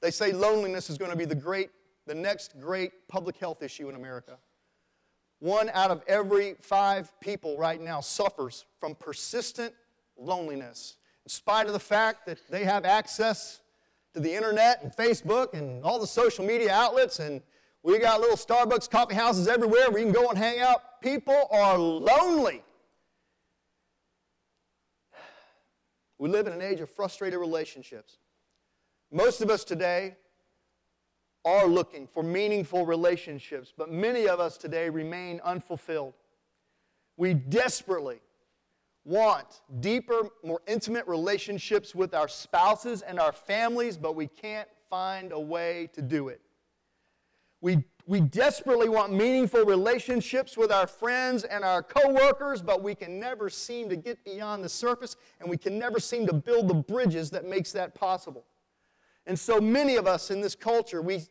They 0.00 0.10
say 0.10 0.32
loneliness 0.32 0.90
is 0.90 0.98
going 0.98 1.12
to 1.12 1.16
be 1.16 1.24
the 1.24 1.34
great, 1.34 1.70
the 2.06 2.14
next 2.14 2.58
great 2.60 3.06
public 3.06 3.36
health 3.36 3.62
issue 3.62 3.88
in 3.88 3.94
America. 3.94 4.36
One 5.38 5.70
out 5.74 5.90
of 5.90 6.02
every 6.08 6.54
five 6.60 7.12
people 7.20 7.56
right 7.56 7.80
now 7.80 8.00
suffers 8.00 8.64
from 8.80 8.94
persistent 8.96 9.74
loneliness, 10.16 10.96
in 11.24 11.30
spite 11.30 11.66
of 11.66 11.72
the 11.72 11.80
fact 11.80 12.26
that 12.26 12.38
they 12.50 12.64
have 12.64 12.84
access 12.84 13.60
to 14.14 14.20
the 14.20 14.32
internet 14.34 14.82
and 14.82 14.92
Facebook 14.94 15.54
and 15.54 15.84
all 15.84 15.98
the 15.98 16.06
social 16.06 16.44
media 16.44 16.72
outlets 16.72 17.20
and 17.20 17.42
we 17.82 17.98
got 17.98 18.20
little 18.20 18.36
Starbucks 18.36 18.88
coffee 18.88 19.14
houses 19.14 19.48
everywhere 19.48 19.90
where 19.90 19.98
you 19.98 20.06
can 20.06 20.14
go 20.14 20.28
and 20.28 20.38
hang 20.38 20.60
out. 20.60 21.00
People 21.00 21.48
are 21.50 21.76
lonely. 21.76 22.62
We 26.18 26.28
live 26.28 26.46
in 26.46 26.52
an 26.52 26.62
age 26.62 26.80
of 26.80 26.88
frustrated 26.88 27.40
relationships. 27.40 28.18
Most 29.10 29.40
of 29.40 29.50
us 29.50 29.64
today 29.64 30.16
are 31.44 31.66
looking 31.66 32.06
for 32.06 32.22
meaningful 32.22 32.86
relationships, 32.86 33.72
but 33.76 33.90
many 33.90 34.28
of 34.28 34.38
us 34.38 34.56
today 34.56 34.88
remain 34.88 35.40
unfulfilled. 35.44 36.14
We 37.16 37.34
desperately 37.34 38.20
want 39.04 39.62
deeper, 39.80 40.28
more 40.44 40.60
intimate 40.68 41.08
relationships 41.08 41.92
with 41.92 42.14
our 42.14 42.28
spouses 42.28 43.02
and 43.02 43.18
our 43.18 43.32
families, 43.32 43.96
but 43.96 44.14
we 44.14 44.28
can't 44.28 44.68
find 44.88 45.32
a 45.32 45.40
way 45.40 45.90
to 45.94 46.02
do 46.02 46.28
it. 46.28 46.40
We, 47.62 47.84
we 48.06 48.20
desperately 48.20 48.88
want 48.88 49.12
meaningful 49.12 49.64
relationships 49.64 50.56
with 50.56 50.72
our 50.72 50.88
friends 50.88 51.44
and 51.44 51.64
our 51.64 51.80
coworkers, 51.80 52.60
but 52.60 52.82
we 52.82 52.96
can 52.96 53.20
never 53.20 53.48
seem 53.48 53.88
to 53.88 53.96
get 53.96 54.22
beyond 54.24 54.64
the 54.64 54.68
surface 54.68 55.16
and 55.40 55.48
we 55.48 55.56
can 55.56 55.78
never 55.78 56.00
seem 56.00 56.26
to 56.26 56.32
build 56.32 56.66
the 56.66 56.74
bridges 56.74 57.30
that 57.30 57.44
makes 57.44 57.70
that 57.72 57.94
possible. 57.94 58.44
And 59.26 59.38
so 59.38 59.60
many 59.60 59.94
of 59.94 60.08
us 60.08 60.32
in 60.32 60.40
this 60.40 60.56
culture, 60.56 61.00
we, 61.00 61.22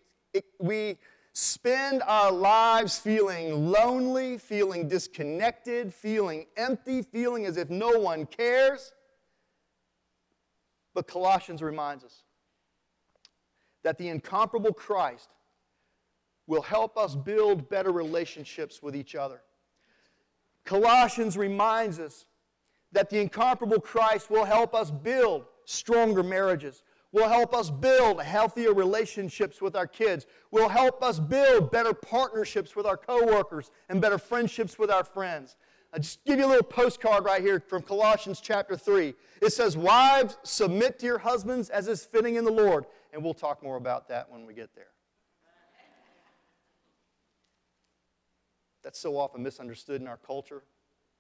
we 0.58 0.98
spend 1.34 2.02
our 2.04 2.32
lives 2.32 2.98
feeling 2.98 3.70
lonely, 3.70 4.38
feeling 4.38 4.88
disconnected, 4.88 5.94
feeling 5.94 6.46
empty, 6.56 7.02
feeling 7.02 7.46
as 7.46 7.58
if 7.58 7.70
no 7.70 7.90
one 8.00 8.26
cares. 8.26 8.94
But 10.94 11.08
Colossians 11.08 11.62
reminds 11.62 12.06
us 12.06 12.24
that 13.84 13.98
the 13.98 14.08
incomparable 14.08 14.74
Christ 14.74 15.28
will 16.52 16.62
help 16.62 16.98
us 16.98 17.16
build 17.16 17.70
better 17.70 17.94
relationships 17.94 18.84
with 18.84 18.94
each 18.94 19.16
other. 19.16 19.42
Colossians 20.66 21.38
reminds 21.38 21.98
us 21.98 22.26
that 22.92 23.10
the 23.10 23.22
incomparable 23.22 23.80
Christ 23.80 24.30
will 24.30 24.44
help 24.44 24.76
us 24.76 24.92
build 24.92 25.46
stronger 25.64 26.24
marriages, 26.24 26.84
will 27.14 27.30
help 27.30 27.54
us 27.54 27.70
build 27.70 28.22
healthier 28.22 28.74
relationships 28.74 29.62
with 29.62 29.78
our 29.78 29.88
kids, 29.88 30.26
will 30.52 30.68
help 30.68 31.02
us 31.02 31.22
build 31.22 31.72
better 31.72 31.94
partnerships 31.94 32.76
with 32.76 32.86
our 32.86 32.98
coworkers 32.98 33.72
and 33.88 34.02
better 34.02 34.18
friendships 34.18 34.78
with 34.78 34.92
our 34.92 35.06
friends. 35.06 35.56
I'll 35.94 36.02
just 36.02 36.22
give 36.26 36.38
you 36.38 36.48
a 36.48 36.48
little 36.48 36.64
postcard 36.64 37.24
right 37.24 37.42
here 37.42 37.62
from 37.62 37.82
Colossians 37.82 38.42
chapter 38.42 38.76
3. 38.76 39.14
It 39.42 39.54
says, 39.54 39.78
Wives, 39.78 40.38
submit 40.44 41.00
to 41.00 41.06
your 41.06 41.20
husbands 41.20 41.70
as 41.70 41.88
is 41.88 42.04
fitting 42.04 42.36
in 42.36 42.44
the 42.44 42.52
Lord. 42.52 42.88
And 43.14 43.24
we'll 43.24 43.34
talk 43.34 43.64
more 43.64 43.78
about 43.78 44.10
that 44.10 44.30
when 44.30 44.46
we 44.46 44.54
get 44.54 44.76
there. 44.76 44.88
That's 48.84 49.00
so 49.00 49.18
often 49.18 49.44
misunderstood 49.44 50.02
in 50.02 50.08
our 50.08 50.18
culture. 50.18 50.64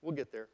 We'll 0.01 0.15
get 0.15 0.31
there. 0.31 0.47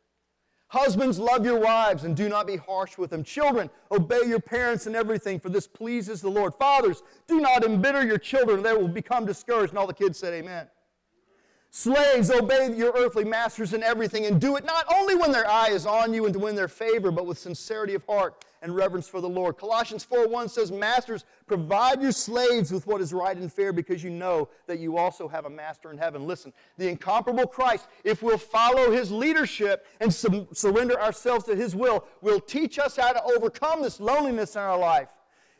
Husbands, 0.69 1.17
love 1.17 1.45
your 1.45 1.59
wives 1.59 2.03
and 2.03 2.15
do 2.15 2.27
not 2.27 2.45
be 2.45 2.57
harsh 2.57 2.97
with 2.97 3.09
them. 3.09 3.23
Children, 3.23 3.69
obey 3.89 4.21
your 4.27 4.41
parents 4.41 4.85
in 4.85 4.95
everything, 4.95 5.39
for 5.39 5.47
this 5.47 5.65
pleases 5.65 6.21
the 6.21 6.29
Lord. 6.29 6.53
Fathers, 6.55 7.03
do 7.25 7.39
not 7.39 7.63
embitter 7.63 8.05
your 8.05 8.17
children, 8.17 8.61
they 8.61 8.73
will 8.73 8.89
become 8.89 9.25
discouraged. 9.25 9.71
And 9.71 9.79
all 9.79 9.87
the 9.87 9.93
kids 9.93 10.19
said, 10.19 10.33
Amen. 10.33 10.67
Slaves, 11.69 12.31
obey 12.31 12.73
your 12.75 12.91
earthly 12.97 13.23
masters 13.23 13.73
in 13.73 13.83
everything, 13.83 14.25
and 14.25 14.41
do 14.41 14.55
it 14.55 14.65
not 14.65 14.85
only 14.93 15.15
when 15.15 15.31
their 15.31 15.47
eye 15.47 15.69
is 15.69 15.85
on 15.85 16.13
you 16.13 16.25
and 16.25 16.33
to 16.33 16.39
win 16.39 16.55
their 16.55 16.67
favor, 16.67 17.11
but 17.11 17.25
with 17.25 17.37
sincerity 17.37 17.93
of 17.93 18.03
heart, 18.05 18.45
and 18.61 18.75
reverence 18.75 19.07
for 19.07 19.21
the 19.21 19.29
Lord. 19.29 19.57
Colossians 19.57 20.05
4:1 20.05 20.49
says, 20.49 20.71
Masters, 20.71 21.25
provide 21.45 22.01
your 22.01 22.11
slaves 22.11 22.71
with 22.71 22.87
what 22.87 23.01
is 23.01 23.13
right 23.13 23.35
and 23.35 23.51
fair 23.51 23.71
because 23.71 24.03
you 24.03 24.09
know 24.09 24.49
that 24.65 24.79
you 24.79 24.97
also 24.97 25.27
have 25.27 25.45
a 25.45 25.49
master 25.49 25.91
in 25.91 25.97
heaven. 25.97 26.25
Listen, 26.25 26.53
the 26.77 26.89
incomparable 26.89 27.47
Christ, 27.47 27.87
if 28.03 28.21
we'll 28.21 28.37
follow 28.37 28.91
his 28.91 29.11
leadership 29.11 29.85
and 29.99 30.13
surrender 30.13 30.99
ourselves 31.01 31.45
to 31.45 31.55
his 31.55 31.75
will, 31.75 32.05
will 32.21 32.39
teach 32.39 32.79
us 32.79 32.95
how 32.95 33.13
to 33.13 33.23
overcome 33.23 33.81
this 33.81 33.99
loneliness 33.99 34.55
in 34.55 34.61
our 34.61 34.77
life. 34.77 35.09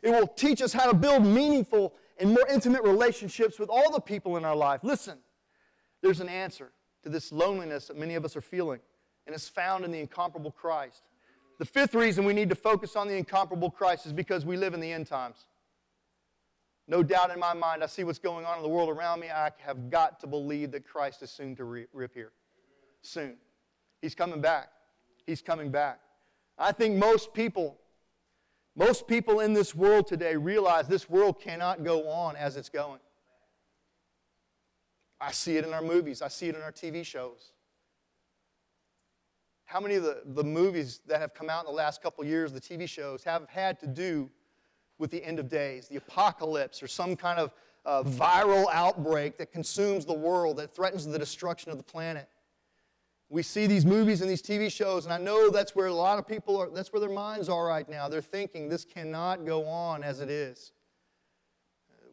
It 0.02 0.10
will 0.10 0.26
teach 0.26 0.62
us 0.62 0.72
how 0.72 0.90
to 0.90 0.94
build 0.94 1.24
meaningful 1.24 1.94
and 2.18 2.30
more 2.30 2.46
intimate 2.48 2.82
relationships 2.82 3.58
with 3.58 3.68
all 3.68 3.92
the 3.92 4.00
people 4.00 4.36
in 4.36 4.44
our 4.44 4.56
life. 4.56 4.80
Listen, 4.82 5.18
there's 6.02 6.20
an 6.20 6.28
answer 6.28 6.72
to 7.02 7.08
this 7.08 7.32
loneliness 7.32 7.88
that 7.88 7.96
many 7.96 8.14
of 8.14 8.24
us 8.24 8.36
are 8.36 8.40
feeling, 8.40 8.80
and 9.26 9.34
it's 9.34 9.48
found 9.48 9.84
in 9.84 9.90
the 9.90 10.00
incomparable 10.00 10.50
Christ. 10.50 11.02
The 11.58 11.64
fifth 11.64 11.94
reason 11.94 12.24
we 12.24 12.32
need 12.32 12.48
to 12.50 12.54
focus 12.54 12.96
on 12.96 13.08
the 13.08 13.14
incomparable 13.14 13.70
Christ 13.70 14.06
is 14.06 14.12
because 14.12 14.44
we 14.44 14.56
live 14.56 14.74
in 14.74 14.80
the 14.80 14.92
end 14.92 15.06
times. 15.06 15.46
No 16.86 17.02
doubt 17.02 17.30
in 17.30 17.38
my 17.38 17.52
mind, 17.52 17.82
I 17.82 17.86
see 17.86 18.04
what's 18.04 18.18
going 18.18 18.46
on 18.46 18.56
in 18.56 18.62
the 18.62 18.68
world 18.68 18.88
around 18.88 19.20
me. 19.20 19.28
I 19.28 19.50
have 19.58 19.90
got 19.90 20.20
to 20.20 20.26
believe 20.26 20.70
that 20.72 20.86
Christ 20.86 21.22
is 21.22 21.30
soon 21.30 21.54
to 21.56 21.64
reappear. 21.64 22.32
Soon. 23.02 23.36
He's 24.00 24.14
coming 24.14 24.40
back. 24.40 24.70
He's 25.26 25.42
coming 25.42 25.70
back. 25.70 26.00
I 26.56 26.72
think 26.72 26.96
most 26.96 27.34
people 27.34 27.78
most 28.78 29.08
people 29.08 29.40
in 29.40 29.54
this 29.54 29.74
world 29.74 30.06
today 30.06 30.36
realize 30.36 30.86
this 30.86 31.10
world 31.10 31.40
cannot 31.40 31.82
go 31.82 32.08
on 32.08 32.36
as 32.36 32.56
it's 32.56 32.68
going. 32.68 33.00
I 35.20 35.32
see 35.32 35.56
it 35.56 35.66
in 35.66 35.74
our 35.74 35.82
movies, 35.82 36.22
I 36.22 36.28
see 36.28 36.48
it 36.48 36.54
in 36.54 36.62
our 36.62 36.70
TV 36.70 37.04
shows. 37.04 37.50
How 39.68 39.80
many 39.80 39.96
of 39.96 40.02
the, 40.02 40.22
the 40.24 40.42
movies 40.42 41.00
that 41.08 41.20
have 41.20 41.34
come 41.34 41.50
out 41.50 41.66
in 41.66 41.70
the 41.70 41.76
last 41.76 42.02
couple 42.02 42.24
years, 42.24 42.54
the 42.54 42.60
TV 42.60 42.88
shows, 42.88 43.22
have 43.24 43.46
had 43.50 43.78
to 43.80 43.86
do 43.86 44.30
with 44.96 45.10
the 45.10 45.22
end 45.22 45.38
of 45.38 45.50
days, 45.50 45.88
the 45.88 45.96
apocalypse, 45.96 46.82
or 46.82 46.88
some 46.88 47.14
kind 47.14 47.38
of 47.38 47.52
uh, 47.84 48.02
viral 48.02 48.64
outbreak 48.72 49.36
that 49.36 49.52
consumes 49.52 50.06
the 50.06 50.14
world, 50.14 50.56
that 50.56 50.74
threatens 50.74 51.04
the 51.04 51.18
destruction 51.18 51.70
of 51.70 51.76
the 51.76 51.84
planet? 51.84 52.30
We 53.28 53.42
see 53.42 53.66
these 53.66 53.84
movies 53.84 54.22
and 54.22 54.30
these 54.30 54.40
TV 54.40 54.72
shows, 54.72 55.04
and 55.04 55.12
I 55.12 55.18
know 55.18 55.50
that's 55.50 55.76
where 55.76 55.88
a 55.88 55.92
lot 55.92 56.18
of 56.18 56.26
people 56.26 56.56
are, 56.56 56.70
that's 56.70 56.90
where 56.90 57.00
their 57.00 57.10
minds 57.10 57.50
are 57.50 57.66
right 57.66 57.86
now. 57.86 58.08
They're 58.08 58.22
thinking 58.22 58.70
this 58.70 58.86
cannot 58.86 59.44
go 59.44 59.66
on 59.66 60.02
as 60.02 60.20
it 60.20 60.30
is. 60.30 60.72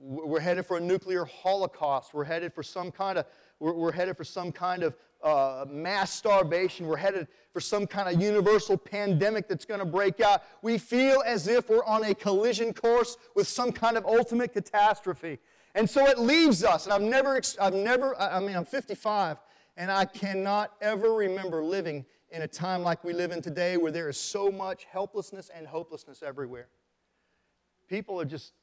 We're 0.01 0.41
headed 0.41 0.65
for 0.65 0.75
a 0.75 0.81
nuclear 0.81 1.23
holocaust. 1.23 2.13
We're 2.13 2.25
headed 2.25 2.53
for 2.53 2.63
some 2.63 2.91
kind 2.91 3.17
of, 3.17 3.25
we're, 3.61 3.73
we're 3.73 3.93
headed 3.93 4.17
for 4.17 4.25
some 4.25 4.51
kind 4.51 4.83
of 4.83 4.97
uh, 5.25 5.65
mass 5.67 6.13
starvation. 6.13 6.85
We're 6.85 6.97
headed 6.97 7.27
for 7.51 7.59
some 7.59 7.87
kind 7.87 8.13
of 8.13 8.21
universal 8.21 8.77
pandemic 8.77 9.47
that's 9.47 9.65
going 9.65 9.79
to 9.79 9.85
break 9.85 10.21
out. 10.21 10.43
We 10.61 10.77
feel 10.77 11.23
as 11.25 11.47
if 11.47 11.67
we're 11.67 11.83
on 11.83 12.03
a 12.05 12.13
collision 12.13 12.73
course 12.73 13.17
with 13.35 13.47
some 13.47 13.71
kind 13.71 13.97
of 13.97 14.05
ultimate 14.05 14.53
catastrophe. 14.53 15.39
And 15.73 15.89
so 15.89 16.05
it 16.05 16.19
leaves 16.19 16.63
us, 16.63 16.85
and 16.85 16.93
I've 16.93 17.01
never, 17.01 17.41
I've 17.59 17.73
never, 17.73 18.15
I 18.21 18.39
mean, 18.39 18.55
I'm 18.55 18.63
55, 18.63 19.37
and 19.75 19.91
I 19.91 20.05
cannot 20.05 20.71
ever 20.79 21.13
remember 21.13 21.63
living 21.63 22.05
in 22.29 22.43
a 22.43 22.47
time 22.47 22.81
like 22.83 23.03
we 23.03 23.11
live 23.11 23.31
in 23.31 23.41
today 23.41 23.75
where 23.75 23.91
there 23.91 24.07
is 24.07 24.17
so 24.17 24.49
much 24.51 24.85
helplessness 24.85 25.49
and 25.53 25.67
hopelessness 25.67 26.23
everywhere. 26.23 26.67
People 27.89 28.21
are 28.21 28.25
just, 28.25 28.53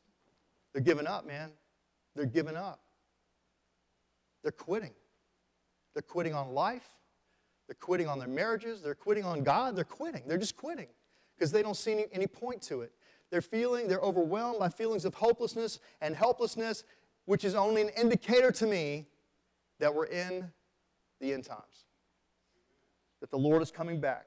they're 0.73 0.83
giving 0.83 1.07
up, 1.07 1.27
man. 1.27 1.51
They're 2.15 2.25
giving 2.25 2.57
up. 2.57 2.81
They're 4.43 4.53
quitting. 4.53 4.93
They're 5.95 6.03
quitting 6.03 6.35
on 6.35 6.53
life. 6.53 6.89
They're 7.67 7.75
quitting 7.75 8.09
on 8.09 8.19
their 8.19 8.29
marriages. 8.29 8.83
They're 8.83 8.95
quitting 8.95 9.25
on 9.25 9.43
God. 9.43 9.77
They're 9.77 9.85
quitting. 9.85 10.23
They're 10.27 10.39
just 10.39 10.57
quitting 10.57 10.89
because 11.37 11.53
they 11.53 11.63
don't 11.63 11.77
see 11.77 11.93
any, 11.93 12.07
any 12.13 12.27
point 12.27 12.63
to 12.63 12.83
it. 12.83 12.93
They're 13.31 13.41
feeling, 13.41 13.89
they're 13.89 13.99
overwhelmed 14.01 14.59
by 14.59 14.69
feelings 14.69 15.05
of 15.05 15.15
hopelessness 15.15 15.79
and 16.01 16.15
helplessness, 16.15 16.85
which 17.25 17.45
is 17.45 17.55
only 17.55 17.83
an 17.83 17.89
indicator 17.97 18.53
to 18.53 18.67
me 18.67 19.07
that 19.81 19.95
we're 19.95 20.05
in 20.07 20.51
the 21.21 21.33
end 21.33 21.45
times. 21.45 21.87
That 23.21 23.31
the 23.31 23.39
Lord 23.39 23.63
is 23.63 23.71
coming 23.71 24.01
back. 24.01 24.27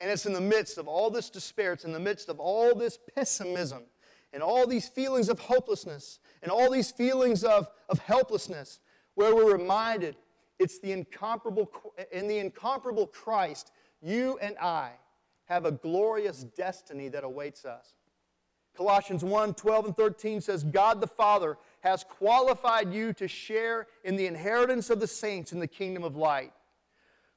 And 0.00 0.10
it's 0.10 0.26
in 0.26 0.32
the 0.32 0.40
midst 0.40 0.78
of 0.78 0.86
all 0.86 1.10
this 1.10 1.30
despair, 1.30 1.72
it's 1.72 1.84
in 1.84 1.92
the 1.92 1.98
midst 1.98 2.28
of 2.28 2.38
all 2.38 2.74
this 2.74 2.98
pessimism 3.14 3.84
and 4.32 4.42
all 4.42 4.66
these 4.66 4.88
feelings 4.88 5.28
of 5.28 5.38
hopelessness 5.38 6.18
and 6.42 6.52
all 6.52 6.70
these 6.70 6.90
feelings 6.90 7.42
of, 7.42 7.68
of 7.88 7.98
helplessness 8.00 8.80
where 9.14 9.34
we're 9.34 9.56
reminded 9.56 10.14
it's 10.58 10.78
the 10.78 10.92
incomparable, 10.92 11.70
in 12.12 12.28
the 12.28 12.38
incomparable 12.38 13.06
Christ, 13.06 13.72
you 14.02 14.38
and 14.40 14.56
I 14.58 14.92
have 15.46 15.64
a 15.64 15.72
glorious 15.72 16.44
destiny 16.44 17.08
that 17.08 17.24
awaits 17.24 17.64
us. 17.64 17.94
Colossians 18.76 19.24
1 19.24 19.54
12 19.54 19.86
and 19.86 19.96
13 19.96 20.40
says, 20.40 20.62
God 20.62 21.00
the 21.00 21.06
Father 21.06 21.56
has 21.80 22.04
qualified 22.04 22.92
you 22.92 23.12
to 23.14 23.26
share 23.26 23.86
in 24.04 24.16
the 24.16 24.26
inheritance 24.26 24.90
of 24.90 25.00
the 25.00 25.06
saints 25.06 25.52
in 25.52 25.60
the 25.60 25.66
kingdom 25.66 26.04
of 26.04 26.16
light. 26.16 26.52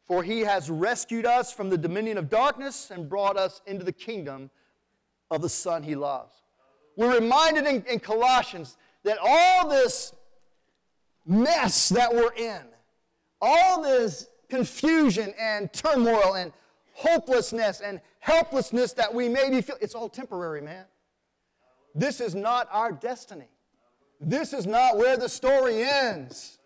For 0.03 0.23
he 0.23 0.41
has 0.41 0.69
rescued 0.69 1.25
us 1.25 1.53
from 1.53 1.69
the 1.69 1.77
dominion 1.77 2.17
of 2.17 2.29
darkness 2.29 2.91
and 2.91 3.07
brought 3.07 3.37
us 3.37 3.61
into 3.67 3.85
the 3.85 3.91
kingdom 3.91 4.49
of 5.29 5.41
the 5.41 5.49
Son 5.49 5.83
he 5.83 5.95
loves. 5.95 6.35
We're 6.97 7.19
reminded 7.19 7.65
in, 7.67 7.83
in 7.83 7.99
Colossians 7.99 8.75
that 9.03 9.19
all 9.21 9.69
this 9.69 10.13
mess 11.25 11.89
that 11.89 12.13
we're 12.13 12.33
in, 12.33 12.61
all 13.41 13.81
this 13.81 14.27
confusion 14.49 15.33
and 15.39 15.71
turmoil 15.71 16.35
and 16.35 16.51
hopelessness 16.93 17.81
and 17.81 18.01
helplessness 18.19 18.93
that 18.93 19.13
we 19.13 19.29
may 19.29 19.49
be 19.49 19.61
feeling, 19.61 19.81
it's 19.81 19.95
all 19.95 20.09
temporary, 20.09 20.61
man. 20.61 20.85
This 21.95 22.19
is 22.19 22.35
not 22.35 22.67
our 22.71 22.91
destiny. 22.91 23.49
This 24.19 24.53
is 24.53 24.67
not 24.67 24.97
where 24.97 25.17
the 25.17 25.29
story 25.29 25.81
ends. 25.83 26.59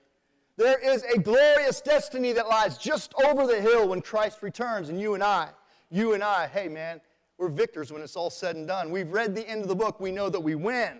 There 0.58 0.80
is 0.80 1.04
a 1.04 1.20
glorious 1.20 1.82
destiny 1.82 2.32
that 2.34 2.48
lies 2.48 2.78
just 2.78 3.14
over 3.24 3.48
the 3.48 3.60
hill 3.60 3.88
when 3.90 4.02
Christ 4.02 4.42
returns, 4.42 4.90
and 4.90 5.00
you 5.00 5.14
and 5.14 5.24
I, 5.24 5.50
you 5.90 6.14
and 6.14 6.24
I, 6.24 6.48
hey 6.48 6.68
man, 6.68 7.02
we're 7.38 7.50
victors 7.50 7.92
when 7.92 8.02
it's 8.02 8.16
all 8.16 8.30
said 8.30 8.56
and 8.56 8.68
done. 8.68 8.92
We've 8.92 9.12
read 9.12 9.36
the 9.36 9.48
end 9.48 9.64
of 9.64 9.68
the 9.68 9.76
book, 9.76 10.00
we 10.00 10.12
know 10.12 10.30
that 10.30 10.40
we 10.40 10.56
win 10.56 11.00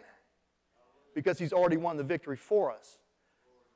because 1.14 1.38
He's 1.38 1.54
already 1.54 1.78
won 1.78 1.98
the 1.98 2.04
victory 2.04 2.38
for 2.38 2.72
us. 2.72 2.98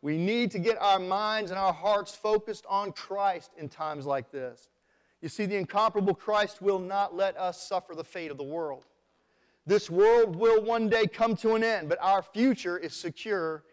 We 0.08 0.18
need 0.18 0.52
to 0.52 0.60
get 0.60 0.82
our 0.82 1.00
minds 1.00 1.52
and 1.52 1.60
our 1.60 1.74
hearts 1.74 2.16
focused 2.16 2.66
on 2.70 2.94
Christ 2.94 3.52
in 3.58 3.68
times 3.68 4.06
like 4.06 4.32
this. 4.32 4.70
You 5.22 5.28
see, 5.28 5.46
the 5.46 5.58
incomparable 5.58 6.16
Christ 6.16 6.62
will 6.62 6.80
not 6.80 7.14
let 7.14 7.38
us 7.38 7.62
suffer 7.62 7.94
the 7.94 8.06
fate 8.06 8.32
of 8.32 8.38
the 8.38 8.44
world. 8.46 8.86
This 9.66 9.90
world 9.90 10.38
will 10.38 10.64
one 10.64 10.88
day 10.88 11.08
come 11.08 11.36
to 11.36 11.56
an 11.56 11.64
end, 11.66 11.90
but 11.90 11.98
our 12.02 12.22
future 12.22 12.78
is 12.78 12.96
secure 12.96 13.66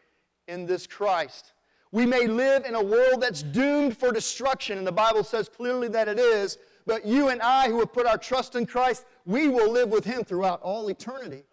in 0.48 0.66
this 0.66 0.88
Christ. 0.88 1.52
We 1.92 2.04
may 2.04 2.26
live 2.26 2.64
in 2.64 2.74
a 2.74 2.82
world 2.82 3.20
that's 3.20 3.44
doomed 3.44 3.96
for 3.96 4.10
destruction, 4.10 4.76
and 4.76 4.84
the 4.84 4.90
Bible 4.90 5.22
says 5.22 5.48
clearly 5.48 5.86
that 5.86 6.08
it 6.08 6.18
is, 6.18 6.58
but 6.84 7.06
you 7.06 7.28
and 7.28 7.40
I 7.42 7.68
who 7.68 7.78
have 7.78 7.92
put 7.92 8.06
our 8.06 8.18
trust 8.18 8.56
in 8.56 8.66
Christ, 8.66 9.04
we 9.24 9.46
will 9.46 9.70
live 9.70 9.90
with 9.90 10.04
Him 10.04 10.24
throughout 10.24 10.60
all 10.62 10.88
eternity. 10.88 11.44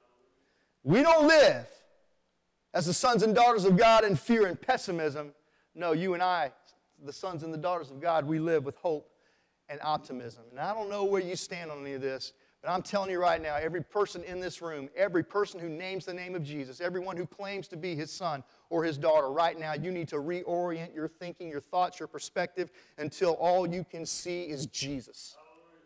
We 0.84 1.04
don't 1.04 1.28
live 1.28 1.67
as 2.74 2.86
the 2.86 2.94
sons 2.94 3.24
and 3.24 3.36
daughters 3.36 3.66
of 3.66 3.78
God 3.78 4.04
in 4.04 4.16
fear 4.16 4.48
and 4.48 4.60
pessimism. 4.60 5.34
No, 5.76 5.92
you 5.92 6.14
and 6.14 6.24
I, 6.24 6.52
the 7.04 7.14
sons 7.14 7.44
and 7.44 7.54
the 7.54 7.58
daughters 7.58 7.92
of 7.92 8.00
God, 8.00 8.26
we 8.26 8.40
live 8.40 8.66
with 8.66 8.76
hope 8.78 9.10
and 9.70 9.80
optimism. 9.84 10.44
And 10.52 10.60
I 10.60 10.74
don't 10.74 10.90
know 10.90 11.04
where 11.04 11.22
you 11.22 11.36
stand 11.36 11.72
on 11.72 11.82
any 11.82 11.94
of 11.94 12.02
this, 12.02 12.34
but 12.62 12.70
I'm 12.70 12.82
telling 12.82 13.10
you 13.10 13.20
right 13.20 13.42
now, 13.42 13.56
every 13.56 13.82
person 13.82 14.24
in 14.24 14.40
this 14.40 14.62
room, 14.62 14.90
every 14.96 15.24
person 15.24 15.60
who 15.60 15.70
names 15.70 16.06
the 16.06 16.14
name 16.14 16.36
of 16.36 16.44
Jesus, 16.44 16.80
everyone 16.80 17.18
who 17.18 17.26
claims 17.26 17.68
to 17.70 17.78
be 17.78 17.96
his 17.96 18.12
son 18.12 18.44
or 18.70 18.84
his 18.84 18.98
daughter, 18.98 19.32
right 19.32 19.58
now, 19.58 19.74
you 19.74 19.92
need 19.92 20.08
to 20.10 20.18
reorient 20.18 20.94
your 20.94 21.08
thinking, 21.08 21.50
your 21.50 21.62
thoughts, 21.62 22.00
your 22.00 22.08
perspective 22.08 22.70
until 22.98 23.34
all 23.34 23.68
you 23.68 23.84
can 23.84 24.06
see 24.06 24.44
is 24.44 24.68
Jesus. 24.68 25.38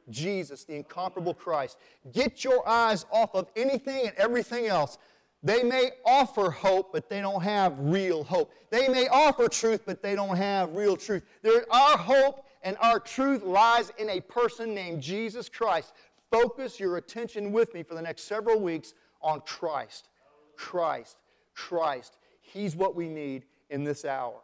Jesus, 0.10 0.65
the 0.65 0.76
incomparable 0.76 1.34
Christ. 1.34 1.78
Get 2.12 2.43
your 2.43 2.67
eyes 2.67 3.06
off 3.12 3.34
of 3.34 3.48
anything 3.56 4.08
and 4.08 4.15
everything 4.17 4.67
else. 4.67 4.98
They 5.45 5.62
may 5.62 5.91
offer 6.03 6.49
hope, 6.49 6.91
but 6.91 7.08
they 7.08 7.21
don't 7.21 7.43
have 7.43 7.75
real 7.77 8.23
hope. 8.23 8.51
They 8.71 8.88
may 8.88 9.08
offer 9.08 9.47
truth, 9.47 9.84
but 9.86 10.01
they 10.01 10.15
don't 10.15 10.36
have 10.36 10.75
real 10.75 10.97
truth. 10.97 11.23
There, 11.43 11.63
our 11.71 11.95
hope 11.95 12.47
and 12.63 12.75
our 12.81 12.99
truth 12.99 13.43
lies 13.43 13.91
in 13.99 14.10
a 14.10 14.21
person 14.21 14.73
named 14.73 15.03
Jesus 15.03 15.47
Christ 15.47 15.93
focus 16.31 16.79
your 16.79 16.97
attention 16.97 17.51
with 17.51 17.75
me 17.75 17.84
for 17.84 17.93
the 17.93 18.01
next 18.01 18.23
several 18.23 18.60
weeks 18.60 18.95
on 19.21 19.39
Christ. 19.41 20.10
Christ. 20.58 21.17
Christ. 21.53 22.17
He's 22.41 22.75
what 22.75 22.95
we 22.95 23.08
need 23.08 23.45
in 23.69 23.84
this 23.84 24.03
hour. 24.03 24.41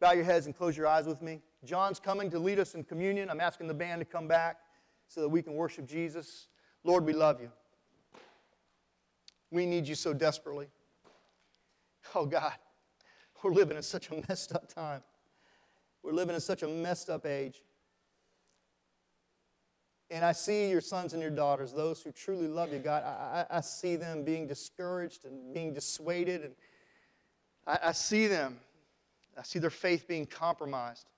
Bow 0.00 0.12
your 0.12 0.24
heads 0.24 0.46
and 0.46 0.56
close 0.56 0.74
your 0.74 0.86
eyes 0.86 1.06
with 1.06 1.20
me. 1.20 1.42
John's 1.66 2.00
coming 2.00 2.30
to 2.30 2.38
lead 2.38 2.58
us 2.58 2.74
in 2.74 2.82
communion. 2.82 3.28
I'm 3.28 3.40
asking 3.42 3.66
the 3.66 3.74
band 3.74 4.00
to 4.00 4.06
come 4.06 4.26
back 4.26 4.56
so 5.06 5.20
that 5.20 5.28
we 5.28 5.42
can 5.42 5.52
worship 5.52 5.86
Jesus. 5.86 6.46
Lord, 6.82 7.04
we 7.04 7.12
love 7.12 7.42
you. 7.42 7.50
We 9.50 9.66
need 9.66 9.86
you 9.86 9.94
so 9.94 10.12
desperately. 10.12 10.68
Oh, 12.14 12.26
God, 12.26 12.54
we're 13.42 13.52
living 13.52 13.76
in 13.76 13.82
such 13.82 14.10
a 14.10 14.22
messed 14.28 14.54
up 14.54 14.72
time. 14.72 15.02
We're 16.02 16.12
living 16.12 16.34
in 16.34 16.40
such 16.40 16.62
a 16.62 16.68
messed 16.68 17.10
up 17.10 17.26
age. 17.26 17.62
And 20.10 20.24
I 20.24 20.32
see 20.32 20.70
your 20.70 20.80
sons 20.80 21.12
and 21.12 21.20
your 21.20 21.30
daughters, 21.30 21.72
those 21.72 22.00
who 22.00 22.12
truly 22.12 22.48
love 22.48 22.72
you, 22.72 22.78
God. 22.78 23.02
I, 23.04 23.44
I, 23.50 23.60
see 23.60 23.96
them 23.96 24.24
being 24.24 24.46
discouraged 24.46 25.26
and 25.26 25.52
being 25.52 25.74
dissuaded. 25.74 26.44
And 26.44 26.54
I, 27.66 27.78
I 27.88 27.92
see 27.92 28.26
them. 28.26 28.58
I 29.36 29.42
see 29.42 29.58
their 29.58 29.68
faith 29.68 30.08
being 30.08 30.24
compromised. 30.24 31.10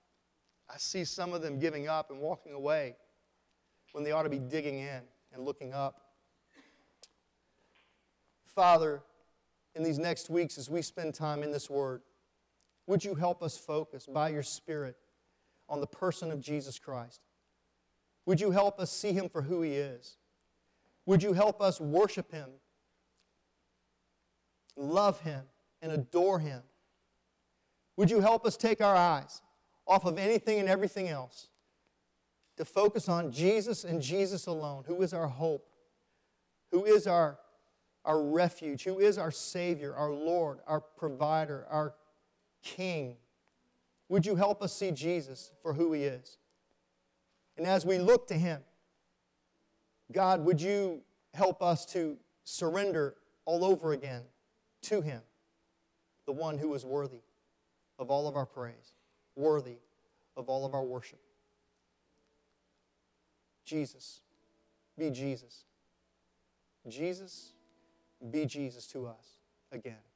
I 0.69 0.77
see 0.79 1.05
some 1.05 1.33
of 1.33 1.41
them 1.41 1.61
giving 1.61 1.87
up 1.87 2.11
and 2.11 2.21
walking 2.21 2.53
away 2.53 2.97
when 3.93 4.03
they 4.03 4.11
ought 4.11 4.25
to 4.25 4.29
be 4.29 4.39
digging 4.39 4.81
in 4.81 5.03
and 5.33 5.45
looking 5.45 5.73
up. 5.73 6.10
Father, 8.55 9.03
in 9.75 9.83
these 9.83 9.99
next 9.99 10.31
weeks 10.31 10.59
as 10.59 10.69
we 10.69 10.83
spend 10.83 11.15
time 11.15 11.43
in 11.43 11.53
this 11.53 11.71
Word, 11.71 12.03
would 12.87 13.05
you 13.05 13.15
help 13.15 13.43
us 13.43 13.57
focus 13.57 14.07
by 14.07 14.31
your 14.31 14.43
Spirit 14.43 14.97
on 15.69 15.81
the 15.81 15.87
person 15.87 16.31
of 16.31 16.41
Jesus 16.41 16.79
Christ? 16.79 17.21
Would 18.27 18.41
you 18.41 18.51
help 18.51 18.81
us 18.81 18.91
see 18.91 19.13
him 19.13 19.29
for 19.29 19.43
who 19.43 19.63
he 19.63 19.73
is? 19.73 20.17
Would 21.07 21.23
you 21.23 21.33
help 21.33 21.61
us 21.61 21.81
worship 21.81 22.31
him, 22.31 22.51
love 24.77 25.21
him, 25.21 25.43
and 25.81 25.93
adore 25.93 26.39
him? 26.39 26.63
Would 27.97 28.11
you 28.11 28.21
help 28.21 28.47
us 28.47 28.57
take 28.57 28.81
our 28.81 28.97
eyes 28.97 29.43
off 29.87 30.05
of 30.05 30.19
anything 30.19 30.59
and 30.61 30.69
everything 30.69 31.09
else 31.09 31.49
to 32.57 32.65
focus 32.65 33.09
on 33.09 33.33
Jesus 33.33 33.85
and 33.85 34.03
Jesus 34.03 34.47
alone, 34.47 34.85
who 34.87 35.03
is 35.03 35.13
our 35.15 35.27
hope, 35.27 35.67
who 36.71 36.85
is 36.85 37.07
our, 37.07 37.39
our 38.11 38.21
refuge, 38.21 38.83
who 38.83 38.99
is 38.99 39.19
our 39.19 39.31
Savior, 39.31 39.95
our 39.95 40.11
Lord, 40.11 40.59
our 40.67 40.81
provider, 40.81 41.65
our 41.71 41.95
King? 42.61 43.15
Would 44.09 44.27
you 44.27 44.35
help 44.35 44.63
us 44.65 44.73
see 44.73 44.91
Jesus 44.91 45.53
for 45.63 45.75
who 45.75 45.93
he 45.93 46.03
is? 46.03 46.39
And 47.57 47.65
as 47.65 47.87
we 47.87 47.99
look 47.99 48.27
to 48.27 48.35
him, 48.35 48.63
God, 50.11 50.45
would 50.45 50.61
you 50.61 51.03
help 51.35 51.63
us 51.63 51.87
to 51.87 52.17
surrender 52.43 53.15
all 53.45 53.65
over 53.65 53.93
again 53.93 54.23
to 54.83 55.03
him, 55.03 55.21
the 56.27 56.33
one 56.33 56.59
who 56.59 56.75
is 56.75 56.85
worthy 56.85 57.23
of 57.97 58.11
all 58.11 58.27
of 58.27 58.35
our 58.35 58.47
praise, 58.47 58.95
worthy 59.37 59.79
of 60.37 60.49
all 60.49 60.67
of 60.67 60.75
our 60.75 60.83
worship? 60.83 61.21
Jesus, 63.65 64.21
be 64.99 65.11
Jesus. 65.11 65.63
Jesus, 66.89 67.53
be 68.31 68.47
Jesus 68.47 68.87
to 68.89 69.07
us 69.07 69.39
again. 69.73 70.10